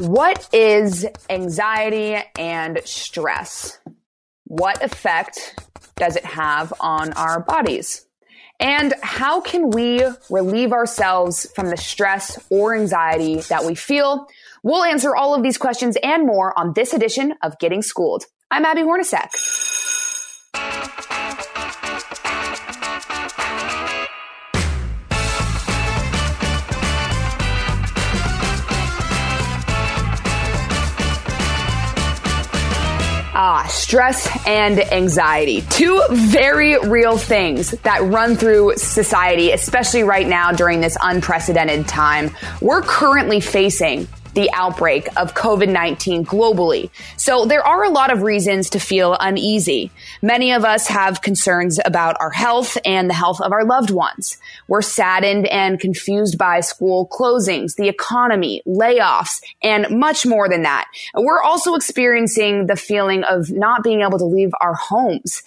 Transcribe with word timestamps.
What 0.00 0.48
is 0.54 1.04
anxiety 1.28 2.16
and 2.38 2.80
stress? 2.84 3.80
What 4.44 4.80
effect 4.80 5.58
does 5.96 6.14
it 6.14 6.24
have 6.24 6.72
on 6.78 7.12
our 7.14 7.40
bodies? 7.40 8.06
And 8.60 8.94
how 9.02 9.40
can 9.40 9.70
we 9.70 10.04
relieve 10.30 10.72
ourselves 10.72 11.50
from 11.54 11.70
the 11.70 11.76
stress 11.76 12.38
or 12.48 12.76
anxiety 12.76 13.40
that 13.42 13.64
we 13.64 13.74
feel? 13.74 14.28
We'll 14.62 14.84
answer 14.84 15.16
all 15.16 15.34
of 15.34 15.42
these 15.42 15.58
questions 15.58 15.96
and 16.00 16.24
more 16.24 16.56
on 16.56 16.74
this 16.74 16.92
edition 16.92 17.34
of 17.42 17.58
Getting 17.58 17.82
Schooled. 17.82 18.24
I'm 18.52 18.64
Abby 18.64 18.82
Hornacek. 18.82 19.67
Stress 33.88 34.28
and 34.46 34.80
anxiety. 34.92 35.62
Two 35.70 35.98
very 36.10 36.78
real 36.78 37.16
things 37.16 37.70
that 37.70 38.02
run 38.02 38.36
through 38.36 38.76
society, 38.76 39.52
especially 39.52 40.02
right 40.02 40.26
now 40.26 40.52
during 40.52 40.82
this 40.82 40.94
unprecedented 41.00 41.88
time. 41.88 42.30
We're 42.60 42.82
currently 42.82 43.40
facing 43.40 44.06
the 44.34 44.50
outbreak 44.52 45.08
of 45.16 45.34
COVID-19 45.34 46.24
globally. 46.24 46.90
So 47.16 47.44
there 47.44 47.66
are 47.66 47.84
a 47.84 47.90
lot 47.90 48.12
of 48.12 48.22
reasons 48.22 48.70
to 48.70 48.80
feel 48.80 49.16
uneasy. 49.18 49.90
Many 50.22 50.52
of 50.52 50.64
us 50.64 50.86
have 50.88 51.22
concerns 51.22 51.78
about 51.84 52.16
our 52.20 52.30
health 52.30 52.78
and 52.84 53.08
the 53.08 53.14
health 53.14 53.40
of 53.40 53.52
our 53.52 53.64
loved 53.64 53.90
ones. 53.90 54.38
We're 54.66 54.82
saddened 54.82 55.46
and 55.46 55.80
confused 55.80 56.38
by 56.38 56.60
school 56.60 57.08
closings, 57.08 57.76
the 57.76 57.88
economy, 57.88 58.62
layoffs, 58.66 59.40
and 59.62 59.88
much 59.90 60.26
more 60.26 60.48
than 60.48 60.62
that. 60.62 60.86
We're 61.14 61.42
also 61.42 61.74
experiencing 61.74 62.66
the 62.66 62.76
feeling 62.76 63.24
of 63.24 63.50
not 63.50 63.82
being 63.82 64.02
able 64.02 64.18
to 64.18 64.24
leave 64.24 64.52
our 64.60 64.74
homes. 64.74 65.42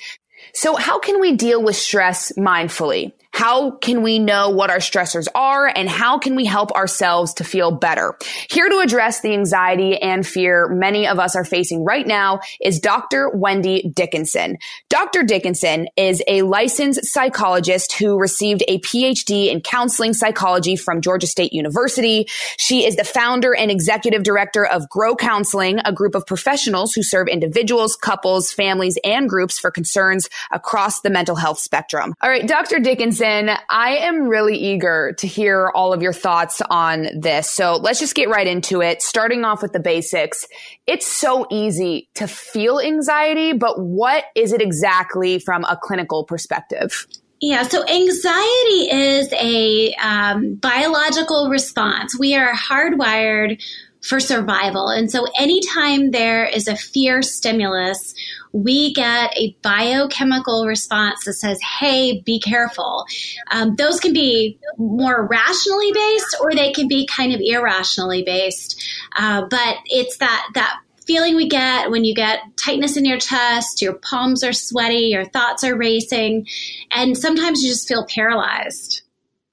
So 0.53 0.75
how 0.75 0.99
can 0.99 1.21
we 1.21 1.35
deal 1.35 1.63
with 1.63 1.75
stress 1.75 2.31
mindfully? 2.37 3.13
How 3.33 3.71
can 3.71 4.03
we 4.03 4.19
know 4.19 4.49
what 4.49 4.69
our 4.69 4.77
stressors 4.77 5.27
are 5.33 5.65
and 5.65 5.89
how 5.89 6.19
can 6.19 6.35
we 6.35 6.45
help 6.45 6.71
ourselves 6.73 7.33
to 7.35 7.43
feel 7.43 7.71
better? 7.71 8.17
Here 8.49 8.67
to 8.67 8.79
address 8.79 9.21
the 9.21 9.33
anxiety 9.33 9.97
and 9.97 10.27
fear 10.27 10.67
many 10.67 11.07
of 11.07 11.17
us 11.17 11.35
are 11.35 11.45
facing 11.45 11.83
right 11.85 12.05
now 12.05 12.41
is 12.59 12.79
Dr. 12.79 13.29
Wendy 13.29 13.89
Dickinson. 13.95 14.57
Dr. 14.89 15.23
Dickinson 15.23 15.87
is 15.95 16.21
a 16.27 16.41
licensed 16.41 17.05
psychologist 17.05 17.93
who 17.93 18.19
received 18.19 18.63
a 18.67 18.79
PhD 18.79 19.49
in 19.49 19.61
counseling 19.61 20.13
psychology 20.13 20.75
from 20.75 20.99
Georgia 20.99 21.27
State 21.27 21.53
University. 21.53 22.27
She 22.57 22.85
is 22.85 22.97
the 22.97 23.05
founder 23.05 23.55
and 23.55 23.71
executive 23.71 24.23
director 24.23 24.65
of 24.65 24.89
Grow 24.89 25.15
Counseling, 25.15 25.79
a 25.85 25.93
group 25.93 26.15
of 26.15 26.25
professionals 26.25 26.93
who 26.93 27.01
serve 27.01 27.29
individuals, 27.29 27.95
couples, 27.95 28.51
families, 28.51 28.97
and 29.05 29.29
groups 29.29 29.57
for 29.57 29.71
concerns 29.71 30.29
across 30.51 30.99
the 30.99 31.09
mental 31.09 31.37
health 31.37 31.59
spectrum. 31.59 32.13
All 32.21 32.29
right, 32.29 32.45
Dr. 32.45 32.79
Dickinson 32.79 33.20
I 33.27 33.97
am 34.01 34.27
really 34.27 34.57
eager 34.57 35.13
to 35.19 35.27
hear 35.27 35.71
all 35.73 35.93
of 35.93 36.01
your 36.01 36.13
thoughts 36.13 36.61
on 36.69 37.07
this. 37.19 37.49
So 37.49 37.75
let's 37.75 37.99
just 37.99 38.15
get 38.15 38.29
right 38.29 38.47
into 38.47 38.81
it. 38.81 39.01
Starting 39.01 39.45
off 39.45 39.61
with 39.61 39.73
the 39.73 39.79
basics. 39.79 40.45
It's 40.87 41.05
so 41.05 41.45
easy 41.51 42.09
to 42.15 42.27
feel 42.27 42.79
anxiety, 42.79 43.53
but 43.53 43.79
what 43.79 44.25
is 44.35 44.53
it 44.53 44.61
exactly 44.61 45.39
from 45.39 45.63
a 45.65 45.77
clinical 45.81 46.23
perspective? 46.23 47.07
Yeah, 47.39 47.63
so 47.63 47.83
anxiety 47.87 48.91
is 48.91 49.33
a 49.33 49.93
um, 49.95 50.55
biological 50.55 51.49
response. 51.49 52.17
We 52.19 52.35
are 52.35 52.53
hardwired 52.53 53.59
for 54.01 54.19
survival. 54.19 54.89
And 54.89 55.11
so 55.11 55.27
anytime 55.37 56.11
there 56.11 56.45
is 56.45 56.67
a 56.67 56.75
fear 56.75 57.21
stimulus, 57.21 58.13
we 58.51 58.93
get 58.93 59.31
a 59.37 59.55
biochemical 59.61 60.65
response 60.65 61.25
that 61.25 61.33
says, 61.33 61.59
hey, 61.61 62.21
be 62.21 62.39
careful. 62.39 63.05
Um, 63.51 63.75
those 63.75 63.99
can 63.99 64.13
be 64.13 64.59
more 64.77 65.27
rationally 65.27 65.91
based 65.93 66.37
or 66.41 66.53
they 66.53 66.71
can 66.71 66.87
be 66.87 67.07
kind 67.07 67.33
of 67.33 67.39
irrationally 67.41 68.23
based. 68.23 68.81
Uh, 69.15 69.43
but 69.49 69.77
it's 69.85 70.17
that, 70.17 70.47
that 70.55 70.79
feeling 71.05 71.35
we 71.35 71.47
get 71.47 71.91
when 71.91 72.03
you 72.03 72.15
get 72.15 72.39
tightness 72.57 72.97
in 72.97 73.05
your 73.05 73.19
chest, 73.19 73.81
your 73.81 73.93
palms 73.93 74.43
are 74.43 74.53
sweaty, 74.53 75.07
your 75.07 75.25
thoughts 75.25 75.63
are 75.63 75.75
racing, 75.75 76.47
and 76.91 77.17
sometimes 77.17 77.61
you 77.61 77.69
just 77.69 77.87
feel 77.87 78.05
paralyzed. 78.05 79.01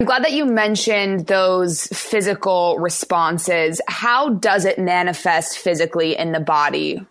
I'm 0.01 0.07
glad 0.07 0.23
that 0.23 0.33
you 0.33 0.47
mentioned 0.47 1.27
those 1.27 1.89
physical 1.89 2.79
responses. 2.79 3.81
How 3.89 4.29
does 4.29 4.65
it 4.65 4.79
manifest 4.79 5.59
physically 5.59 6.17
in 6.17 6.31
the 6.31 6.39
body? 6.39 7.05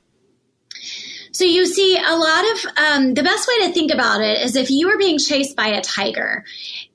So 1.34 1.44
you 1.44 1.66
see 1.66 1.98
a 1.98 2.16
lot 2.16 2.46
of 2.46 2.66
um, 2.78 3.14
the 3.14 3.24
best 3.24 3.46
way 3.46 3.68
to 3.68 3.74
think 3.74 3.92
about 3.92 4.22
it 4.22 4.42
is 4.42 4.56
if 4.56 4.72
you 4.72 4.88
were 4.88 4.98
being 4.98 5.20
chased 5.20 5.58
by 5.58 5.68
a 5.68 5.82
tiger 5.82 6.46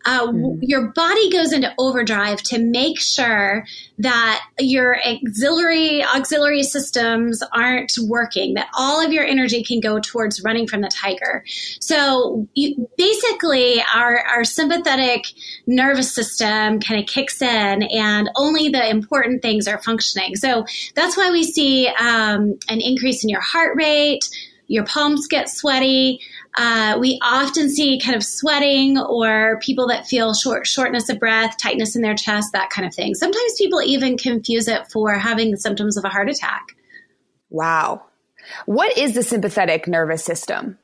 uh, 0.04 0.26
mm. 0.26 0.58
your 0.60 0.88
body 0.92 1.30
goes 1.30 1.52
into 1.52 1.72
overdrive 1.78 2.42
to 2.42 2.58
make 2.58 3.00
sure 3.00 3.64
that 3.98 4.44
your 4.58 4.96
auxiliary 5.06 6.04
auxiliary 6.04 6.62
systems 6.62 7.42
aren't 7.52 7.92
working 8.02 8.54
that 8.54 8.68
all 8.76 9.04
of 9.04 9.12
your 9.12 9.24
energy 9.24 9.62
can 9.62 9.80
go 9.80 10.00
towards 10.00 10.42
running 10.42 10.66
from 10.66 10.80
the 10.80 10.88
tiger 10.88 11.44
so 11.80 12.46
you, 12.54 12.88
basically 12.96 13.82
our, 13.94 14.18
our 14.18 14.44
sympathetic 14.44 15.24
nervous 15.66 16.14
system 16.14 16.80
kind 16.80 17.00
of 17.00 17.06
kicks 17.06 17.40
in 17.40 17.82
and 17.82 18.30
only 18.36 18.68
the 18.68 18.88
important 18.88 19.42
things 19.42 19.68
are 19.68 19.80
functioning 19.82 20.34
so 20.36 20.64
that's 20.94 21.16
why 21.16 21.30
we 21.30 21.44
see 21.44 21.88
um, 21.98 22.58
an 22.68 22.80
increase 22.80 23.22
in 23.22 23.28
your 23.28 23.40
heart 23.40 23.76
rate 23.76 24.28
your 24.68 24.84
palms 24.84 25.26
get 25.26 25.50
sweaty 25.50 26.20
uh, 26.56 26.98
we 27.00 27.18
often 27.22 27.70
see 27.70 27.98
kind 27.98 28.14
of 28.14 28.22
sweating 28.22 28.98
or 28.98 29.58
people 29.60 29.86
that 29.88 30.06
feel 30.06 30.34
short 30.34 30.66
shortness 30.66 31.08
of 31.08 31.18
breath, 31.18 31.56
tightness 31.56 31.96
in 31.96 32.02
their 32.02 32.14
chest, 32.14 32.52
that 32.52 32.70
kind 32.70 32.86
of 32.86 32.94
thing. 32.94 33.14
Sometimes 33.14 33.54
people 33.56 33.80
even 33.82 34.18
confuse 34.18 34.68
it 34.68 34.86
for 34.88 35.14
having 35.14 35.50
the 35.50 35.56
symptoms 35.56 35.96
of 35.96 36.04
a 36.04 36.08
heart 36.08 36.28
attack. 36.28 36.76
Wow. 37.48 38.04
What 38.66 38.96
is 38.98 39.14
the 39.14 39.22
sympathetic 39.22 39.88
nervous 39.88 40.24
system? 40.24 40.78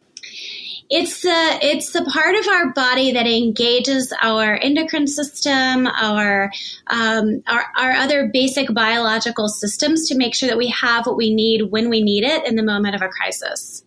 It's 0.90 1.20
the 1.20 1.58
it's 1.60 1.92
the 1.92 2.02
part 2.04 2.34
of 2.34 2.48
our 2.48 2.72
body 2.72 3.12
that 3.12 3.26
engages 3.26 4.10
our 4.22 4.56
endocrine 4.56 5.06
system, 5.06 5.86
our, 5.86 6.50
um, 6.86 7.42
our 7.46 7.66
our 7.76 7.92
other 7.92 8.30
basic 8.32 8.72
biological 8.72 9.48
systems 9.48 10.08
to 10.08 10.16
make 10.16 10.34
sure 10.34 10.48
that 10.48 10.56
we 10.56 10.68
have 10.68 11.06
what 11.06 11.18
we 11.18 11.34
need 11.34 11.70
when 11.70 11.90
we 11.90 12.02
need 12.02 12.24
it 12.24 12.46
in 12.46 12.56
the 12.56 12.62
moment 12.62 12.94
of 12.94 13.02
a 13.02 13.08
crisis. 13.08 13.84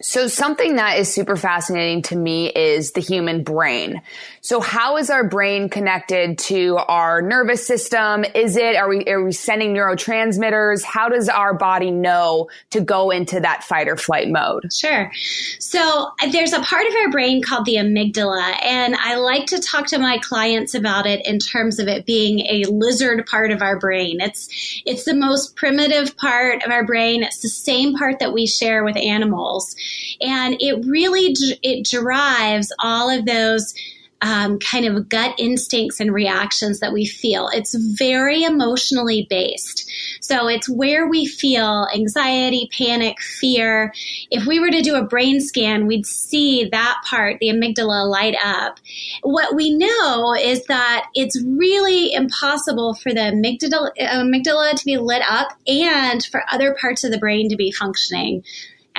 So 0.00 0.28
something 0.28 0.76
that 0.76 0.98
is 0.98 1.12
super 1.12 1.36
fascinating 1.36 2.02
to 2.02 2.16
me 2.16 2.50
is 2.50 2.92
the 2.92 3.00
human 3.00 3.42
brain. 3.42 4.00
So 4.40 4.60
how 4.60 4.96
is 4.96 5.10
our 5.10 5.28
brain 5.28 5.68
connected 5.68 6.38
to 6.38 6.76
our 6.76 7.20
nervous 7.20 7.66
system? 7.66 8.24
Is 8.34 8.56
it, 8.56 8.76
are 8.76 8.88
we, 8.88 9.04
are 9.06 9.22
we 9.22 9.32
sending 9.32 9.74
neurotransmitters? 9.74 10.84
How 10.84 11.08
does 11.08 11.28
our 11.28 11.52
body 11.52 11.90
know 11.90 12.48
to 12.70 12.80
go 12.80 13.10
into 13.10 13.40
that 13.40 13.64
fight 13.64 13.88
or 13.88 13.96
flight 13.96 14.28
mode? 14.28 14.72
Sure. 14.72 15.10
So 15.58 16.12
there's 16.30 16.52
a 16.52 16.60
part 16.60 16.86
of 16.86 16.94
our 16.94 17.10
brain 17.10 17.42
called 17.42 17.64
the 17.64 17.74
amygdala, 17.74 18.56
and 18.64 18.94
I 18.94 19.16
like 19.16 19.46
to 19.46 19.58
talk 19.58 19.88
to 19.88 19.98
my 19.98 20.18
clients 20.18 20.74
about 20.74 21.06
it 21.06 21.26
in 21.26 21.40
terms 21.40 21.80
of 21.80 21.88
it 21.88 22.06
being 22.06 22.40
a 22.40 22.64
lizard 22.70 23.26
part 23.26 23.50
of 23.50 23.62
our 23.62 23.78
brain. 23.78 24.20
It's, 24.20 24.48
it's 24.86 25.04
the 25.04 25.14
most 25.14 25.56
primitive 25.56 26.16
part 26.16 26.62
of 26.62 26.70
our 26.70 26.86
brain. 26.86 27.24
It's 27.24 27.40
the 27.40 27.48
same 27.48 27.94
part 27.94 28.20
that 28.20 28.32
we 28.32 28.46
share 28.46 28.84
with 28.84 28.96
animals 28.96 29.74
and 30.20 30.56
it 30.60 30.84
really 30.86 31.34
it 31.62 31.84
drives 31.84 32.72
all 32.78 33.10
of 33.10 33.26
those 33.26 33.74
um, 34.20 34.58
kind 34.58 34.84
of 34.84 35.08
gut 35.08 35.34
instincts 35.38 36.00
and 36.00 36.12
reactions 36.12 36.80
that 36.80 36.92
we 36.92 37.06
feel. 37.06 37.48
It's 37.52 37.74
very 37.74 38.42
emotionally 38.42 39.26
based. 39.30 39.88
So 40.20 40.48
it's 40.48 40.68
where 40.68 41.06
we 41.08 41.26
feel 41.26 41.86
anxiety, 41.94 42.68
panic, 42.76 43.20
fear. 43.20 43.92
If 44.30 44.46
we 44.46 44.58
were 44.58 44.70
to 44.70 44.82
do 44.82 44.96
a 44.96 45.04
brain 45.04 45.40
scan, 45.40 45.86
we'd 45.86 46.06
see 46.06 46.68
that 46.70 46.98
part, 47.08 47.38
the 47.40 47.48
amygdala, 47.48 48.08
light 48.08 48.36
up. 48.42 48.80
What 49.22 49.54
we 49.54 49.70
know 49.70 50.34
is 50.34 50.64
that 50.66 51.06
it's 51.14 51.40
really 51.44 52.12
impossible 52.12 52.94
for 52.94 53.12
the 53.12 53.20
amygdala, 53.20 53.90
amygdala 54.00 54.74
to 54.74 54.84
be 54.84 54.96
lit 54.96 55.22
up 55.28 55.52
and 55.66 56.24
for 56.24 56.42
other 56.50 56.76
parts 56.80 57.04
of 57.04 57.12
the 57.12 57.18
brain 57.18 57.48
to 57.50 57.56
be 57.56 57.70
functioning 57.70 58.42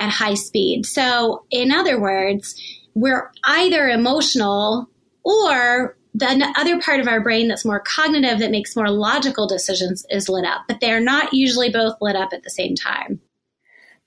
at 0.00 0.10
high 0.10 0.34
speed. 0.34 0.86
So, 0.86 1.44
in 1.50 1.70
other 1.70 2.00
words, 2.00 2.60
we're 2.94 3.30
either 3.44 3.88
emotional 3.88 4.88
or 5.22 5.96
the 6.14 6.52
other 6.56 6.80
part 6.80 6.98
of 6.98 7.06
our 7.06 7.20
brain 7.20 7.46
that's 7.46 7.64
more 7.64 7.80
cognitive 7.80 8.40
that 8.40 8.50
makes 8.50 8.74
more 8.74 8.90
logical 8.90 9.46
decisions 9.46 10.04
is 10.10 10.28
lit 10.28 10.44
up, 10.44 10.62
but 10.66 10.80
they're 10.80 11.00
not 11.00 11.32
usually 11.32 11.70
both 11.70 11.96
lit 12.00 12.16
up 12.16 12.32
at 12.32 12.42
the 12.42 12.50
same 12.50 12.74
time. 12.74 13.20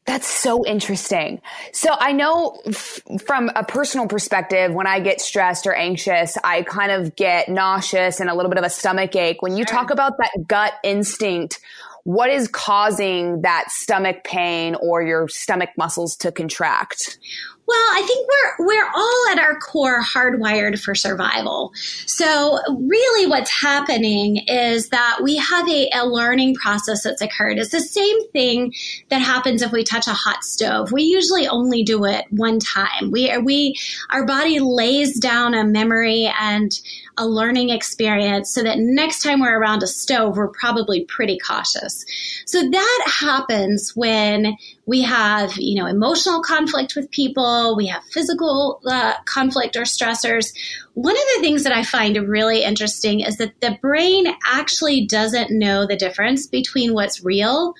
That's 0.06 0.28
so 0.28 0.66
interesting. 0.66 1.42
So 1.72 1.96
I 1.98 2.12
know 2.12 2.60
f- 2.68 3.00
from 3.26 3.50
a 3.56 3.64
personal 3.64 4.08
perspective, 4.08 4.74
when 4.74 4.86
I 4.86 5.00
get 5.00 5.22
stressed 5.22 5.66
or 5.66 5.74
anxious, 5.74 6.38
I 6.44 6.64
kind 6.64 6.92
of 6.92 7.16
get 7.16 7.48
nauseous 7.48 8.20
and 8.20 8.30
a 8.30 8.36
little 8.36 8.50
bit 8.50 8.58
of 8.58 8.66
a 8.66 8.70
stomach 8.70 9.16
ache. 9.16 9.42
When 9.42 9.56
you 9.56 9.64
sure. 9.66 9.78
talk 9.78 9.92
about 9.92 10.18
that 10.18 10.46
gut 10.46 10.74
instinct, 10.84 11.62
what 12.04 12.30
is 12.30 12.48
causing 12.48 13.42
that 13.42 13.66
stomach 13.70 14.24
pain 14.24 14.76
or 14.76 15.02
your 15.02 15.28
stomach 15.30 15.70
muscles 15.78 16.16
to 16.18 16.32
contract? 16.32 17.18
Well, 17.66 17.78
I 17.78 18.02
think 18.06 18.28
we're 18.28 18.68
we're 18.68 18.90
all 18.94 19.26
at 19.32 19.40
our 19.40 19.58
core 19.58 20.04
hardwired 20.04 20.80
for 20.80 20.94
survival. 20.96 21.72
So 22.06 22.60
really 22.78 23.30
what's 23.30 23.50
happening 23.50 24.38
is 24.48 24.90
that 24.90 25.20
we 25.24 25.38
have 25.38 25.68
a, 25.70 25.90
a 25.94 26.06
learning 26.06 26.56
process 26.56 27.04
that's 27.04 27.22
occurred. 27.22 27.58
It's 27.58 27.72
the 27.72 27.80
same 27.80 28.30
thing 28.32 28.74
that 29.10 29.22
happens 29.22 29.62
if 29.62 29.72
we 29.72 29.84
touch 29.84 30.08
a 30.08 30.14
hot 30.14 30.44
stove. 30.44 30.92
We 30.92 31.04
usually 31.04 31.48
only 31.48 31.84
do 31.84 32.04
it 32.04 32.26
one 32.32 32.60
time. 32.60 33.12
We 33.12 33.36
we 33.38 33.76
our 34.10 34.26
body 34.26 34.60
lays 34.60 35.18
down 35.20 35.54
a 35.54 35.64
memory 35.64 36.32
and 36.40 36.72
a 37.18 37.26
learning 37.26 37.70
experience 37.70 38.54
so 38.54 38.64
that 38.64 38.80
next 38.80 39.22
time 39.24 39.40
we're 39.40 39.58
around 39.58 39.84
a 39.84 39.88
stove, 39.88 40.36
we're 40.36 40.50
probably 40.50 41.06
pretty 41.06 41.38
cautious. 41.38 42.04
So 42.46 42.70
that 42.70 43.04
happens 43.08 43.96
when 43.96 44.58
we 44.86 45.02
have, 45.04 45.56
you 45.58 45.82
know, 45.82 45.88
emotional 45.88 46.42
conflict 46.42 46.96
with 46.96 47.10
people, 47.10 47.76
we 47.76 47.88
have 47.88 48.04
physical 48.06 48.82
uh, 48.86 49.14
conflict 49.26 49.76
or 49.76 49.84
stressors. 49.84 50.54
One 50.94 51.16
of 51.16 51.24
the 51.36 51.42
things 51.42 51.64
that 51.64 51.74
I 51.74 51.84
find 51.84 52.18
really 52.28 52.64
interesting 52.64 53.22
is 53.22 53.38
that 53.38 53.60
the 53.62 53.78
brain 53.82 54.28
actually 54.46 55.06
doesn't 55.06 55.58
know 55.58 55.88
the 55.88 55.96
difference 55.96 56.48
between 56.48 56.94
what's 56.94 57.24
real 57.24 57.74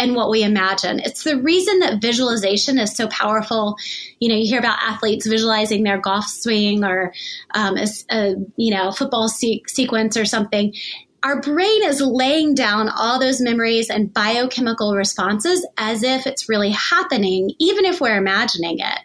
and 0.00 0.14
what 0.14 0.30
we 0.30 0.42
imagine. 0.42 1.00
It's 1.00 1.24
the 1.24 1.40
reason 1.40 1.80
that 1.80 2.00
visualization 2.00 2.78
is 2.78 2.94
so 2.94 3.08
powerful. 3.08 3.76
You 4.20 4.28
know, 4.28 4.36
you 4.36 4.46
hear 4.46 4.60
about 4.60 4.78
athletes 4.80 5.26
visualizing 5.26 5.82
their 5.82 5.98
golf 5.98 6.26
swing 6.26 6.84
or 6.84 7.12
um, 7.54 7.76
a, 7.76 7.86
a, 8.10 8.34
you 8.56 8.74
know 8.74 8.92
football 8.92 9.28
se- 9.28 9.64
sequence 9.66 10.16
or 10.16 10.24
something. 10.24 10.74
Our 11.22 11.40
brain 11.40 11.82
is 11.84 12.00
laying 12.00 12.54
down 12.54 12.88
all 12.88 13.18
those 13.18 13.40
memories 13.40 13.90
and 13.90 14.12
biochemical 14.12 14.94
responses 14.94 15.66
as 15.76 16.02
if 16.02 16.26
it's 16.26 16.48
really 16.48 16.70
happening, 16.70 17.50
even 17.58 17.84
if 17.84 18.00
we're 18.00 18.16
imagining 18.16 18.78
it. 18.78 19.00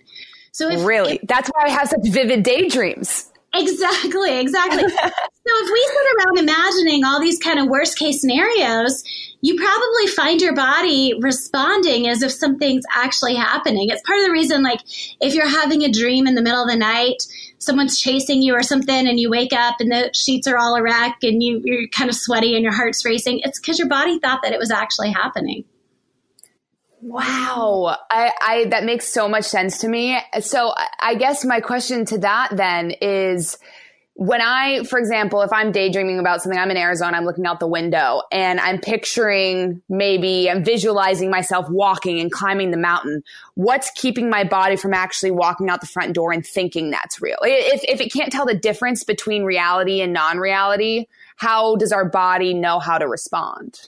So 0.52 0.70
if, 0.70 0.86
really, 0.86 1.16
if, 1.16 1.28
that's 1.28 1.50
why 1.50 1.66
I 1.66 1.70
have 1.70 1.90
such 1.90 2.02
vivid 2.04 2.44
daydreams. 2.44 3.32
Exactly, 3.56 4.40
exactly. 4.40 4.84
so 4.90 5.10
if 5.46 5.72
we 5.72 5.88
sit 5.88 6.26
around 6.26 6.38
imagining 6.40 7.04
all 7.04 7.20
these 7.20 7.40
kind 7.40 7.60
of 7.60 7.68
worst 7.68 7.98
case 7.98 8.22
scenarios, 8.22 9.04
you 9.42 9.56
probably 9.56 10.08
find 10.08 10.42
your 10.42 10.56
body 10.56 11.14
responding 11.20 12.08
as 12.08 12.24
if 12.24 12.32
something's 12.32 12.86
actually 12.96 13.36
happening. 13.36 13.90
It's 13.90 14.02
part 14.04 14.20
of 14.20 14.26
the 14.26 14.32
reason, 14.32 14.64
like, 14.64 14.80
if 15.20 15.36
you're 15.36 15.50
having 15.50 15.84
a 15.84 15.92
dream 15.92 16.28
in 16.28 16.36
the 16.36 16.42
middle 16.42 16.64
of 16.64 16.70
the 16.70 16.78
night, 16.78 17.22
someone's 17.64 18.00
chasing 18.00 18.42
you 18.42 18.54
or 18.54 18.64
something, 18.64 19.08
and 19.08 19.20
you 19.20 19.30
wake 19.30 19.54
up 19.54 19.78
and 19.80 19.92
the 19.92 20.10
sheets 20.14 20.48
are 20.48 20.58
all 20.58 20.76
a 20.76 20.82
wreck 20.82 21.18
and 21.24 21.42
you, 21.42 21.62
you're 21.64 21.88
kind 21.90 22.10
of 22.10 22.16
sweaty 22.16 22.56
and 22.56 22.64
your 22.64 22.74
heart's 22.74 23.06
racing, 23.06 23.40
it's 23.44 23.60
because 23.60 23.80
your 23.80 23.88
body 23.88 24.20
thought 24.20 24.42
that 24.44 24.52
it 24.52 24.60
was 24.60 24.72
actually 24.72 25.12
happening. 25.12 25.64
Wow. 27.02 27.98
I, 28.10 28.32
I, 28.42 28.66
that 28.66 28.86
makes 28.86 29.12
so 29.12 29.28
much 29.28 29.44
sense 29.44 29.80
to 29.80 29.90
me. 29.90 30.18
So 30.40 30.74
I 31.02 31.16
guess 31.16 31.44
my 31.44 31.60
question 31.60 32.06
to 32.06 32.18
that 32.20 32.50
then 32.56 32.92
is, 33.02 33.58
when 34.16 34.42
I, 34.42 34.84
for 34.84 35.00
example, 35.00 35.42
if 35.42 35.52
I'm 35.52 35.72
daydreaming 35.72 36.20
about 36.20 36.42
something, 36.42 36.60
I'm 36.60 36.70
in 36.70 36.78
Arizona, 36.78 37.18
I'm 37.18 37.26
looking 37.26 37.48
out 37.48 37.60
the 37.60 37.68
window 37.68 38.22
and 38.32 38.60
I'm 38.60 38.80
picturing 38.80 39.82
maybe 39.90 40.50
I'm 40.50 40.64
visualizing 40.64 41.32
myself 41.32 41.68
walking 41.70 42.20
and 42.20 42.32
climbing 42.32 42.70
the 42.70 42.78
mountain. 42.78 43.24
What's 43.56 43.90
keeping 43.92 44.30
my 44.30 44.44
body 44.44 44.76
from 44.76 44.94
actually 44.94 45.32
walking 45.32 45.68
out 45.68 45.82
the 45.82 45.88
front 45.88 46.14
door 46.14 46.32
and 46.32 46.46
thinking 46.46 46.92
that's 46.92 47.22
real? 47.22 47.38
If, 47.42 47.84
if 47.86 48.02
it 48.02 48.14
can't 48.14 48.32
tell 48.32 48.46
the 48.46 48.54
difference 48.54 49.04
between 49.04 49.44
reality 49.44 50.00
and 50.00 50.14
non 50.14 50.38
reality, 50.38 51.08
how 51.38 51.76
does 51.76 51.92
our 51.92 52.08
body 52.08 52.54
know 52.54 52.80
how 52.80 52.98
to 52.98 53.08
respond? 53.08 53.80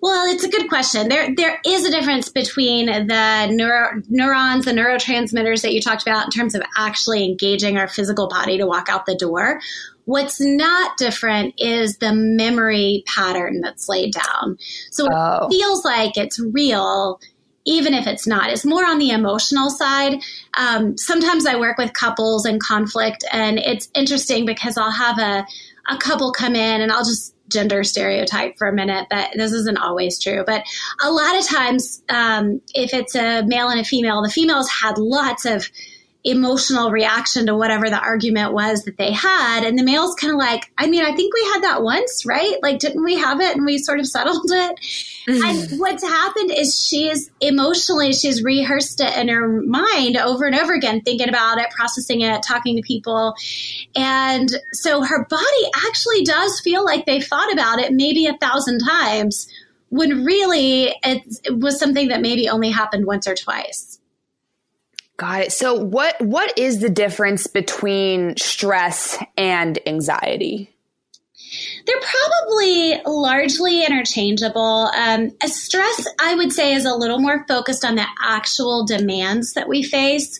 Well, 0.00 0.32
it's 0.32 0.44
a 0.44 0.48
good 0.48 0.68
question. 0.68 1.08
There, 1.08 1.34
there 1.34 1.60
is 1.64 1.84
a 1.84 1.90
difference 1.90 2.28
between 2.28 2.86
the 2.86 3.46
neuro, 3.50 4.02
neurons, 4.08 4.64
the 4.64 4.72
neurotransmitters 4.72 5.62
that 5.62 5.72
you 5.72 5.80
talked 5.80 6.02
about 6.02 6.24
in 6.24 6.30
terms 6.30 6.54
of 6.54 6.62
actually 6.76 7.24
engaging 7.24 7.78
our 7.78 7.88
physical 7.88 8.28
body 8.28 8.58
to 8.58 8.66
walk 8.66 8.88
out 8.88 9.06
the 9.06 9.16
door. 9.16 9.60
What's 10.04 10.40
not 10.40 10.96
different 10.98 11.54
is 11.58 11.98
the 11.98 12.12
memory 12.12 13.02
pattern 13.06 13.60
that's 13.60 13.88
laid 13.88 14.14
down. 14.14 14.56
So 14.90 15.08
oh. 15.10 15.46
it 15.46 15.50
feels 15.50 15.84
like 15.84 16.16
it's 16.16 16.38
real, 16.38 17.20
even 17.64 17.92
if 17.92 18.06
it's 18.06 18.24
not. 18.24 18.50
It's 18.50 18.64
more 18.64 18.86
on 18.86 18.98
the 18.98 19.10
emotional 19.10 19.68
side. 19.68 20.22
Um, 20.56 20.96
sometimes 20.96 21.44
I 21.44 21.56
work 21.56 21.76
with 21.76 21.92
couples 21.92 22.46
in 22.46 22.60
conflict, 22.60 23.24
and 23.32 23.58
it's 23.58 23.88
interesting 23.96 24.46
because 24.46 24.78
I'll 24.78 24.92
have 24.92 25.18
a, 25.18 25.44
a 25.88 25.96
couple 25.96 26.32
come 26.32 26.54
in, 26.54 26.80
and 26.80 26.92
I'll 26.92 27.04
just 27.04 27.34
gender 27.48 27.84
stereotype 27.84 28.58
for 28.58 28.68
a 28.68 28.72
minute 28.72 29.06
that 29.10 29.30
this 29.34 29.52
isn't 29.52 29.78
always 29.78 30.20
true. 30.20 30.42
But 30.44 30.64
a 31.02 31.10
lot 31.10 31.38
of 31.38 31.46
times 31.46 32.02
um, 32.08 32.60
if 32.74 32.92
it's 32.92 33.14
a 33.14 33.42
male 33.46 33.68
and 33.68 33.80
a 33.80 33.84
female 33.84 34.22
the 34.22 34.30
females 34.30 34.68
had 34.68 34.98
lots 34.98 35.44
of 35.44 35.70
emotional 36.26 36.90
reaction 36.90 37.46
to 37.46 37.54
whatever 37.54 37.88
the 37.88 37.98
argument 37.98 38.52
was 38.52 38.82
that 38.82 38.98
they 38.98 39.12
had. 39.12 39.62
And 39.64 39.78
the 39.78 39.84
male's 39.84 40.16
kind 40.16 40.32
of 40.32 40.38
like, 40.38 40.72
I 40.76 40.88
mean, 40.88 41.04
I 41.04 41.14
think 41.14 41.32
we 41.32 41.44
had 41.52 41.62
that 41.62 41.82
once, 41.82 42.26
right? 42.26 42.56
Like, 42.62 42.80
didn't 42.80 43.04
we 43.04 43.16
have 43.16 43.40
it 43.40 43.56
and 43.56 43.64
we 43.64 43.78
sort 43.78 44.00
of 44.00 44.08
settled 44.08 44.50
it? 44.50 44.80
Mm-hmm. 45.28 45.44
And 45.44 45.80
what's 45.80 46.02
happened 46.02 46.50
is 46.50 46.74
she's 46.78 47.30
emotionally, 47.40 48.12
she's 48.12 48.42
rehearsed 48.42 49.00
it 49.00 49.16
in 49.16 49.28
her 49.28 49.62
mind 49.62 50.16
over 50.16 50.46
and 50.46 50.56
over 50.56 50.74
again, 50.74 51.00
thinking 51.02 51.28
about 51.28 51.58
it, 51.58 51.70
processing 51.70 52.22
it, 52.22 52.42
talking 52.42 52.74
to 52.74 52.82
people. 52.82 53.34
And 53.94 54.50
so 54.72 55.02
her 55.02 55.26
body 55.26 55.70
actually 55.86 56.24
does 56.24 56.60
feel 56.60 56.84
like 56.84 57.06
they 57.06 57.20
thought 57.20 57.52
about 57.52 57.78
it 57.78 57.92
maybe 57.92 58.26
a 58.26 58.36
thousand 58.38 58.80
times 58.80 59.48
when 59.90 60.24
really 60.24 60.92
it 61.04 61.54
was 61.60 61.78
something 61.78 62.08
that 62.08 62.20
maybe 62.20 62.48
only 62.48 62.70
happened 62.70 63.06
once 63.06 63.28
or 63.28 63.36
twice. 63.36 64.00
Got 65.16 65.42
it. 65.42 65.52
So 65.52 65.74
what 65.74 66.20
what 66.20 66.58
is 66.58 66.80
the 66.80 66.90
difference 66.90 67.46
between 67.46 68.36
stress 68.36 69.18
and 69.36 69.78
anxiety? 69.86 70.76
They're 71.86 71.96
probably 72.00 73.00
largely 73.06 73.84
interchangeable. 73.84 74.90
Um, 74.94 75.30
stress, 75.46 76.06
I 76.20 76.34
would 76.34 76.52
say, 76.52 76.74
is 76.74 76.84
a 76.84 76.94
little 76.94 77.20
more 77.20 77.46
focused 77.46 77.84
on 77.84 77.94
the 77.94 78.06
actual 78.22 78.84
demands 78.84 79.54
that 79.54 79.68
we 79.68 79.82
face. 79.82 80.38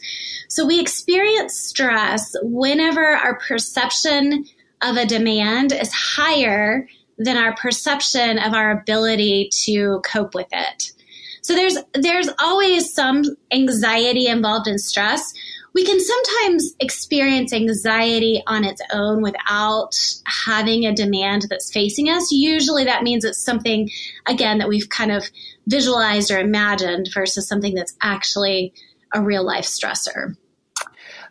So 0.49 0.67
we 0.67 0.81
experience 0.81 1.59
stress 1.59 2.35
whenever 2.43 3.05
our 3.05 3.39
perception 3.39 4.47
of 4.83 4.97
a 4.97 5.07
demand 5.07 5.73
is 5.73 5.93
higher 5.93 6.89
than 7.19 7.37
our 7.37 7.55
perception 7.55 8.39
of 8.39 8.53
our 8.53 8.73
ability 8.73 9.49
to 9.65 10.03
cope 10.05 10.35
with 10.35 10.49
it. 10.53 10.93
So 11.47 11.55
there's 11.55 11.79
there's 11.95 12.29
always 12.41 12.93
some 12.93 13.23
anxiety 13.53 14.27
involved 14.27 14.67
in 14.67 14.79
stress. 14.79 15.33
We 15.75 15.85
can 15.85 16.01
sometimes 16.01 16.75
experience 16.81 17.53
anxiety 17.53 18.43
on 18.49 18.65
its 18.65 18.83
own 18.93 19.23
without 19.23 19.95
having 20.25 20.87
a 20.87 20.93
demand 20.93 21.47
that's 21.49 21.73
facing 21.73 22.09
us. 22.09 22.33
Usually 22.33 22.83
that 22.83 23.05
means 23.05 23.25
it's 23.25 23.45
something 23.45 23.89
again 24.27 24.59
that 24.59 24.69
we've 24.69 24.89
kind 24.89 25.13
of 25.13 25.31
visualized 25.69 26.33
or 26.33 26.41
imagined 26.41 27.11
versus 27.15 27.47
something 27.47 27.77
that's 27.77 27.95
actually 28.03 28.75
a 29.15 29.23
real 29.23 29.47
life 29.47 29.67
stressor. 29.67 30.37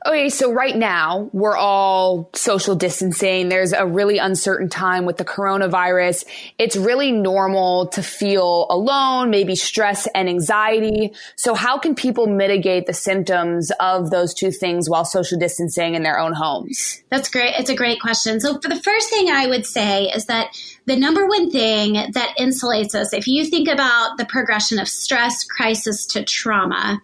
Okay, 0.06 0.30
so 0.30 0.52
right 0.52 0.76
now 0.76 1.32
we're 1.34 1.58
all 1.58 2.30
social 2.36 2.76
distancing. 2.76 3.50
There's 3.50 3.74
a 3.74 3.88
really 3.88 4.20
uncertain 4.20 4.70
time 4.70 5.06
with 5.06 5.18
the 5.18 5.26
coronavirus. 5.26 6.26
It's 6.60 6.76
really 6.76 7.12
normal 7.12 7.88
to 7.88 8.04
feel 8.04 8.68
alone, 8.70 9.32
maybe 9.32 9.56
stress 9.56 10.08
and 10.14 10.30
anxiety. 10.30 11.12
So 11.38 11.56
how 11.56 11.80
can 11.80 11.96
people 11.96 12.28
mitigate 12.28 12.86
the 12.86 12.94
symptoms 12.94 13.72
of 13.80 14.12
those 14.12 14.36
two 14.36 14.52
things 14.52 14.88
while 14.88 15.06
social 15.06 15.40
distancing 15.40 15.96
in 15.96 16.04
their 16.04 16.20
own 16.20 16.34
homes? 16.34 17.02
That's 17.10 17.30
great. 17.30 17.56
It's 17.58 17.72
a 17.72 17.76
great 17.76 18.00
question. 18.00 18.40
So 18.40 18.60
for 18.60 18.70
the 18.70 18.80
first 18.80 19.10
thing 19.10 19.30
I 19.32 19.48
would 19.48 19.66
say 19.66 20.04
is 20.04 20.26
that 20.26 20.56
the 20.86 20.96
number 20.96 21.26
one 21.26 21.50
thing 21.50 21.94
that 22.12 22.36
insulates 22.38 22.94
us, 22.94 23.12
if 23.12 23.28
you 23.28 23.44
think 23.44 23.68
about 23.68 24.18
the 24.20 24.26
progression 24.26 24.78
of 24.78 24.88
stress, 24.88 25.44
crisis 25.44 26.06
to 26.08 26.24
trauma, 26.24 27.02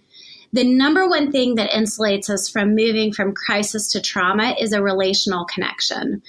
the 0.54 0.64
number 0.64 1.08
one 1.08 1.32
thing 1.32 1.56
that 1.56 1.72
insulates 1.72 2.30
us 2.30 2.50
from 2.50 2.76
moving 2.76 3.14
from 3.14 3.34
crisis 3.34 3.92
to 3.92 4.02
trauma 4.02 4.56
is 4.60 4.74
a 4.74 4.84
relational 4.84 5.46
connection. 5.46 6.22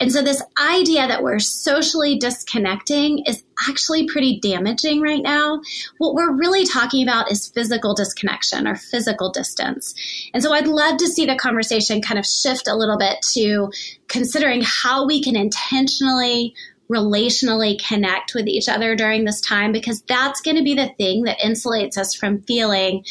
And 0.00 0.12
so, 0.12 0.22
this 0.22 0.42
idea 0.60 1.06
that 1.06 1.22
we're 1.22 1.38
socially 1.38 2.18
disconnecting 2.18 3.24
is 3.26 3.44
actually 3.68 4.06
pretty 4.06 4.40
damaging 4.40 5.00
right 5.00 5.22
now. 5.22 5.60
What 5.98 6.14
we're 6.14 6.36
really 6.36 6.64
talking 6.64 7.02
about 7.02 7.30
is 7.30 7.48
physical 7.48 7.94
disconnection 7.94 8.66
or 8.66 8.74
physical 8.74 9.30
distance. 9.30 9.94
And 10.34 10.42
so, 10.42 10.52
I'd 10.52 10.66
love 10.66 10.98
to 10.98 11.06
see 11.06 11.26
the 11.26 11.36
conversation 11.36 12.02
kind 12.02 12.18
of 12.18 12.26
shift 12.26 12.66
a 12.66 12.76
little 12.76 12.98
bit 12.98 13.18
to 13.34 13.70
considering 14.08 14.62
how 14.64 15.06
we 15.06 15.22
can 15.22 15.36
intentionally 15.36 16.54
relationally 16.90 17.78
connect 17.78 18.34
with 18.34 18.48
each 18.48 18.68
other 18.68 18.96
during 18.96 19.24
this 19.24 19.42
time 19.42 19.72
because 19.72 20.00
that's 20.08 20.40
going 20.40 20.56
to 20.56 20.62
be 20.62 20.74
the 20.74 20.88
thing 20.96 21.24
that 21.24 21.38
insulates 21.38 21.98
us 21.98 22.14
from 22.14 22.40
feeling 22.42 23.04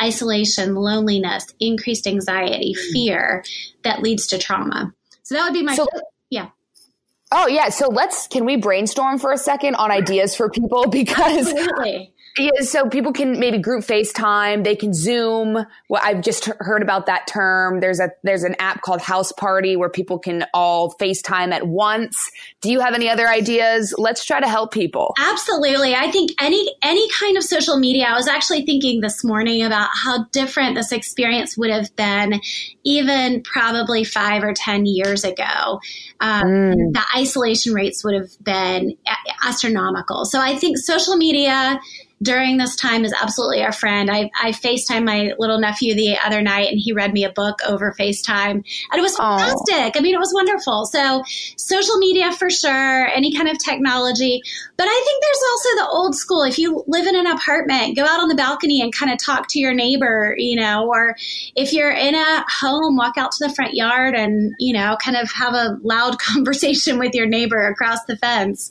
isolation, 0.00 0.74
loneliness, 0.74 1.46
increased 1.60 2.06
anxiety, 2.06 2.74
mm. 2.74 2.92
fear 2.92 3.44
that 3.84 4.02
leads 4.02 4.26
to 4.28 4.38
trauma. 4.38 4.92
So 5.22 5.34
that 5.34 5.44
would 5.44 5.54
be 5.54 5.62
my 5.62 5.74
so, 5.74 5.86
yeah. 6.30 6.48
Oh 7.30 7.46
yeah, 7.46 7.70
so 7.70 7.88
let's 7.88 8.26
can 8.26 8.44
we 8.44 8.56
brainstorm 8.56 9.18
for 9.18 9.32
a 9.32 9.38
second 9.38 9.74
on 9.76 9.90
ideas 9.90 10.36
for 10.36 10.50
people 10.50 10.86
because 10.90 11.48
Absolutely. 11.48 12.12
Yeah, 12.38 12.50
so 12.62 12.88
people 12.88 13.12
can 13.12 13.38
maybe 13.38 13.58
group 13.58 13.84
FaceTime. 13.84 14.64
They 14.64 14.74
can 14.74 14.94
Zoom. 14.94 15.66
Well, 15.88 16.02
I've 16.02 16.22
just 16.22 16.46
heard 16.60 16.80
about 16.80 17.06
that 17.06 17.26
term. 17.26 17.80
There's 17.80 18.00
a 18.00 18.10
there's 18.22 18.42
an 18.42 18.56
app 18.58 18.80
called 18.80 19.02
House 19.02 19.32
Party 19.32 19.76
where 19.76 19.90
people 19.90 20.18
can 20.18 20.46
all 20.54 20.94
FaceTime 20.94 21.52
at 21.52 21.66
once. 21.66 22.30
Do 22.62 22.70
you 22.70 22.80
have 22.80 22.94
any 22.94 23.10
other 23.10 23.28
ideas? 23.28 23.94
Let's 23.98 24.24
try 24.24 24.40
to 24.40 24.48
help 24.48 24.72
people. 24.72 25.14
Absolutely. 25.18 25.94
I 25.94 26.10
think 26.10 26.30
any 26.40 26.66
any 26.82 27.06
kind 27.10 27.36
of 27.36 27.44
social 27.44 27.78
media. 27.78 28.06
I 28.06 28.14
was 28.14 28.28
actually 28.28 28.64
thinking 28.64 29.00
this 29.02 29.22
morning 29.22 29.62
about 29.62 29.90
how 29.92 30.24
different 30.32 30.74
this 30.74 30.90
experience 30.90 31.58
would 31.58 31.70
have 31.70 31.94
been, 31.96 32.40
even 32.82 33.42
probably 33.42 34.04
five 34.04 34.42
or 34.42 34.54
ten 34.54 34.86
years 34.86 35.24
ago. 35.24 35.80
Um, 36.20 36.44
mm. 36.44 36.92
The 36.94 37.02
isolation 37.14 37.74
rates 37.74 38.02
would 38.04 38.14
have 38.14 38.30
been 38.42 38.96
astronomical. 39.44 40.24
So 40.24 40.40
I 40.40 40.56
think 40.56 40.78
social 40.78 41.16
media 41.16 41.78
during 42.22 42.56
this 42.56 42.76
time 42.76 43.04
is 43.04 43.12
absolutely 43.20 43.62
our 43.62 43.72
friend. 43.72 44.10
I, 44.10 44.30
I 44.40 44.52
FaceTime 44.52 45.04
my 45.04 45.32
little 45.38 45.58
nephew 45.58 45.94
the 45.94 46.16
other 46.24 46.40
night 46.40 46.68
and 46.68 46.78
he 46.78 46.92
read 46.92 47.12
me 47.12 47.24
a 47.24 47.30
book 47.30 47.58
over 47.66 47.94
FaceTime 47.98 48.50
and 48.50 48.64
it 48.94 49.00
was 49.00 49.16
fantastic. 49.16 49.94
Aww. 49.94 49.96
I 49.96 50.00
mean, 50.00 50.14
it 50.14 50.18
was 50.18 50.32
wonderful. 50.32 50.86
So 50.86 51.22
social 51.56 51.96
media 51.98 52.32
for 52.32 52.48
sure, 52.48 53.08
any 53.08 53.34
kind 53.34 53.48
of 53.48 53.58
technology. 53.58 54.40
But 54.76 54.86
I 54.88 55.02
think 55.04 55.22
there's 55.22 55.42
also 55.50 55.84
the 55.84 55.88
old 55.90 56.14
school. 56.14 56.42
If 56.42 56.58
you 56.58 56.84
live 56.86 57.06
in 57.06 57.16
an 57.16 57.26
apartment, 57.26 57.96
go 57.96 58.04
out 58.04 58.20
on 58.20 58.28
the 58.28 58.34
balcony 58.34 58.80
and 58.80 58.94
kind 58.94 59.12
of 59.12 59.18
talk 59.18 59.48
to 59.48 59.58
your 59.58 59.74
neighbor, 59.74 60.34
you 60.38 60.56
know, 60.56 60.88
or 60.88 61.16
if 61.56 61.72
you're 61.72 61.90
in 61.90 62.14
a 62.14 62.44
home, 62.48 62.96
walk 62.96 63.16
out 63.16 63.32
to 63.32 63.48
the 63.48 63.54
front 63.54 63.74
yard 63.74 64.14
and, 64.14 64.52
you 64.58 64.72
know, 64.72 64.96
kind 65.02 65.16
of 65.16 65.30
have 65.32 65.54
a 65.54 65.78
loud 65.82 66.18
conversation 66.32 66.98
with 66.98 67.14
your 67.14 67.26
neighbor 67.26 67.66
across 67.66 68.04
the 68.04 68.16
fence. 68.16 68.70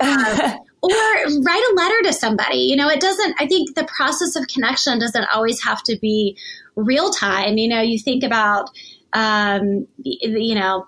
Um, 0.00 0.58
or 0.82 0.90
write 0.90 1.62
a 1.70 1.74
letter 1.74 2.02
to 2.04 2.12
somebody. 2.12 2.58
You 2.58 2.76
know, 2.76 2.88
it 2.88 3.00
doesn't, 3.00 3.40
I 3.40 3.46
think 3.46 3.74
the 3.74 3.84
process 3.84 4.36
of 4.36 4.48
connection 4.48 4.98
doesn't 4.98 5.26
always 5.34 5.62
have 5.62 5.82
to 5.84 5.96
be 5.96 6.36
real 6.74 7.10
time. 7.10 7.56
You 7.56 7.68
know, 7.68 7.80
you 7.80 7.98
think 7.98 8.24
about, 8.24 8.70
um, 9.12 9.86
you 10.02 10.54
know, 10.54 10.86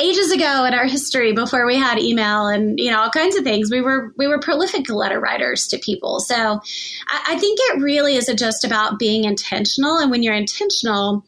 ages 0.00 0.32
ago 0.32 0.64
in 0.64 0.74
our 0.74 0.86
history 0.86 1.32
before 1.32 1.66
we 1.66 1.76
had 1.76 1.98
email 1.98 2.46
and 2.46 2.80
you 2.80 2.90
know 2.90 3.00
all 3.00 3.10
kinds 3.10 3.36
of 3.36 3.44
things 3.44 3.70
we 3.70 3.82
were 3.82 4.14
we 4.16 4.26
were 4.26 4.38
prolific 4.38 4.88
letter 4.88 5.20
writers 5.20 5.68
to 5.68 5.78
people 5.78 6.20
so 6.20 6.34
I, 6.34 7.24
I 7.28 7.38
think 7.38 7.58
it 7.60 7.82
really 7.82 8.16
is 8.16 8.32
just 8.34 8.64
about 8.64 8.98
being 8.98 9.24
intentional 9.24 9.98
and 9.98 10.10
when 10.10 10.22
you're 10.22 10.32
intentional 10.32 11.26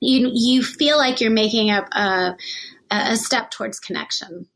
you 0.00 0.30
you 0.34 0.64
feel 0.64 0.98
like 0.98 1.20
you're 1.20 1.30
making 1.30 1.70
a, 1.70 1.86
a, 1.92 2.36
a 2.90 3.16
step 3.16 3.52
towards 3.52 3.78
connection 3.78 4.48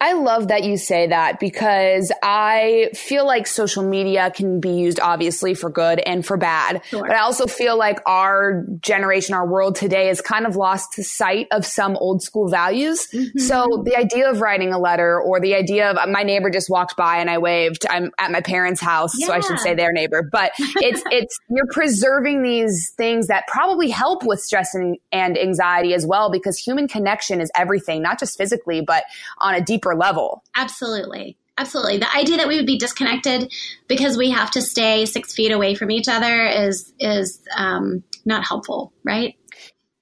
I 0.00 0.12
love 0.12 0.48
that 0.48 0.64
you 0.64 0.76
say 0.76 1.06
that 1.06 1.40
because 1.40 2.12
I 2.22 2.90
feel 2.94 3.26
like 3.26 3.46
social 3.46 3.82
media 3.82 4.30
can 4.30 4.60
be 4.60 4.70
used 4.70 5.00
obviously 5.00 5.54
for 5.54 5.70
good 5.70 6.00
and 6.00 6.24
for 6.24 6.36
bad. 6.36 6.82
Sure. 6.84 7.02
But 7.02 7.12
I 7.12 7.20
also 7.20 7.46
feel 7.46 7.78
like 7.78 8.00
our 8.06 8.64
generation, 8.80 9.34
our 9.34 9.46
world 9.46 9.76
today 9.76 10.08
has 10.08 10.20
kind 10.20 10.46
of 10.46 10.54
lost 10.54 10.94
sight 11.02 11.48
of 11.50 11.64
some 11.64 11.96
old 11.96 12.22
school 12.22 12.48
values. 12.48 13.06
Mm-hmm. 13.12 13.38
So 13.38 13.82
the 13.84 13.96
idea 13.96 14.30
of 14.30 14.40
writing 14.40 14.72
a 14.72 14.78
letter 14.78 15.18
or 15.20 15.40
the 15.40 15.54
idea 15.54 15.90
of 15.90 16.08
my 16.08 16.22
neighbor 16.22 16.50
just 16.50 16.68
walked 16.68 16.96
by 16.96 17.18
and 17.18 17.30
I 17.30 17.38
waved. 17.38 17.86
I'm 17.88 18.10
at 18.18 18.30
my 18.30 18.40
parents' 18.40 18.80
house, 18.80 19.14
yeah. 19.16 19.28
so 19.28 19.32
I 19.32 19.40
should 19.40 19.58
say 19.60 19.74
their 19.74 19.92
neighbor. 19.92 20.22
But 20.30 20.52
it's 20.58 21.02
it's 21.10 21.38
you're 21.48 21.66
preserving 21.70 22.42
these 22.42 22.92
things 22.96 23.28
that 23.28 23.46
probably 23.46 23.88
help 23.88 24.24
with 24.24 24.40
stress 24.40 24.74
and, 24.74 24.98
and 25.10 25.38
anxiety 25.38 25.94
as 25.94 26.06
well 26.06 26.30
because 26.30 26.58
human 26.58 26.86
connection 26.86 27.40
is 27.40 27.50
everything, 27.54 28.02
not 28.02 28.18
just 28.18 28.36
physically, 28.36 28.82
but 28.82 29.04
on 29.38 29.54
a 29.54 29.60
deeper 29.60 29.85
deeper 29.86 29.96
level. 29.96 30.42
Absolutely. 30.54 31.36
Absolutely. 31.58 31.98
The 31.98 32.14
idea 32.14 32.36
that 32.36 32.48
we 32.48 32.56
would 32.56 32.66
be 32.66 32.78
disconnected 32.78 33.50
because 33.88 34.18
we 34.18 34.30
have 34.30 34.50
to 34.52 34.60
stay 34.60 35.06
six 35.06 35.34
feet 35.34 35.52
away 35.52 35.74
from 35.74 35.90
each 35.90 36.06
other 36.06 36.46
is 36.46 36.92
is 37.00 37.40
um, 37.56 38.02
not 38.26 38.44
helpful, 38.44 38.92
right? 39.04 39.36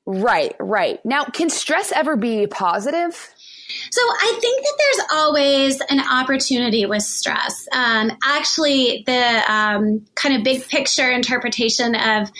Right, 0.05 0.55
right. 0.59 1.00
Now, 1.05 1.25
can 1.25 1.49
stress 1.49 1.93
ever 1.93 2.17
be 2.17 2.47
positive? 2.47 3.14
So 3.91 4.00
I 4.03 4.38
think 4.41 4.62
that 4.62 4.79
there's 4.79 5.07
always 5.12 5.81
an 5.88 6.00
opportunity 6.00 6.85
with 6.87 7.03
stress. 7.03 7.67
Um, 7.73 8.11
actually, 8.23 9.05
the 9.07 9.43
um, 9.50 10.05
kind 10.14 10.37
of 10.37 10.45
big 10.45 10.69
picture 10.69 11.11
interpretation 11.11 11.95
of 11.95 12.31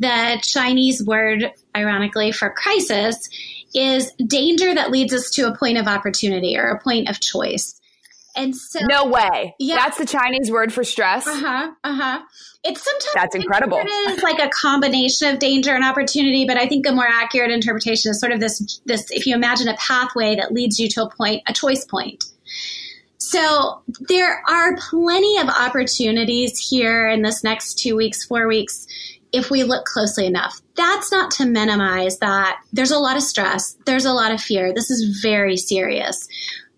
the 0.00 0.40
Chinese 0.42 1.04
word, 1.04 1.52
ironically, 1.76 2.32
for 2.32 2.50
crisis 2.50 3.28
is 3.74 4.12
danger 4.26 4.74
that 4.74 4.90
leads 4.90 5.12
us 5.12 5.30
to 5.32 5.48
a 5.48 5.56
point 5.56 5.78
of 5.78 5.86
opportunity 5.86 6.56
or 6.56 6.68
a 6.68 6.80
point 6.80 7.08
of 7.08 7.20
choice. 7.20 7.78
And 8.34 8.56
so, 8.56 8.80
no 8.82 9.06
way. 9.06 9.54
Yeah, 9.58 9.76
that's 9.76 9.98
the 9.98 10.06
Chinese 10.06 10.50
word 10.50 10.72
for 10.72 10.84
stress. 10.84 11.26
Uh 11.26 11.34
huh. 11.34 11.70
Uh 11.84 11.94
huh. 11.94 12.22
It's 12.64 12.82
sometimes 12.82 13.14
that's 13.14 13.34
incredible. 13.34 13.78
It 13.78 13.88
is 13.88 14.22
like 14.22 14.38
a 14.38 14.48
combination 14.48 15.34
of 15.34 15.38
danger 15.38 15.74
and 15.74 15.84
opportunity, 15.84 16.46
but 16.46 16.56
I 16.56 16.66
think 16.66 16.86
a 16.86 16.92
more 16.92 17.06
accurate 17.06 17.50
interpretation 17.50 18.10
is 18.10 18.20
sort 18.20 18.32
of 18.32 18.40
this. 18.40 18.80
This, 18.86 19.10
if 19.10 19.26
you 19.26 19.34
imagine 19.34 19.68
a 19.68 19.76
pathway 19.76 20.36
that 20.36 20.52
leads 20.52 20.78
you 20.78 20.88
to 20.90 21.02
a 21.02 21.10
point, 21.10 21.42
a 21.46 21.52
choice 21.52 21.84
point. 21.84 22.24
So 23.18 23.82
there 24.08 24.42
are 24.48 24.76
plenty 24.76 25.38
of 25.38 25.48
opportunities 25.48 26.58
here 26.58 27.08
in 27.08 27.22
this 27.22 27.44
next 27.44 27.78
two 27.78 27.96
weeks, 27.96 28.24
four 28.24 28.48
weeks 28.48 28.86
if 29.32 29.50
we 29.50 29.64
look 29.64 29.84
closely 29.84 30.26
enough. 30.26 30.61
That's 30.76 31.12
not 31.12 31.30
to 31.32 31.46
minimize 31.46 32.18
that 32.18 32.60
there's 32.72 32.90
a 32.90 32.98
lot 32.98 33.16
of 33.16 33.22
stress, 33.22 33.76
there's 33.86 34.04
a 34.04 34.12
lot 34.12 34.32
of 34.32 34.40
fear. 34.40 34.72
This 34.72 34.90
is 34.90 35.20
very 35.20 35.56
serious. 35.56 36.26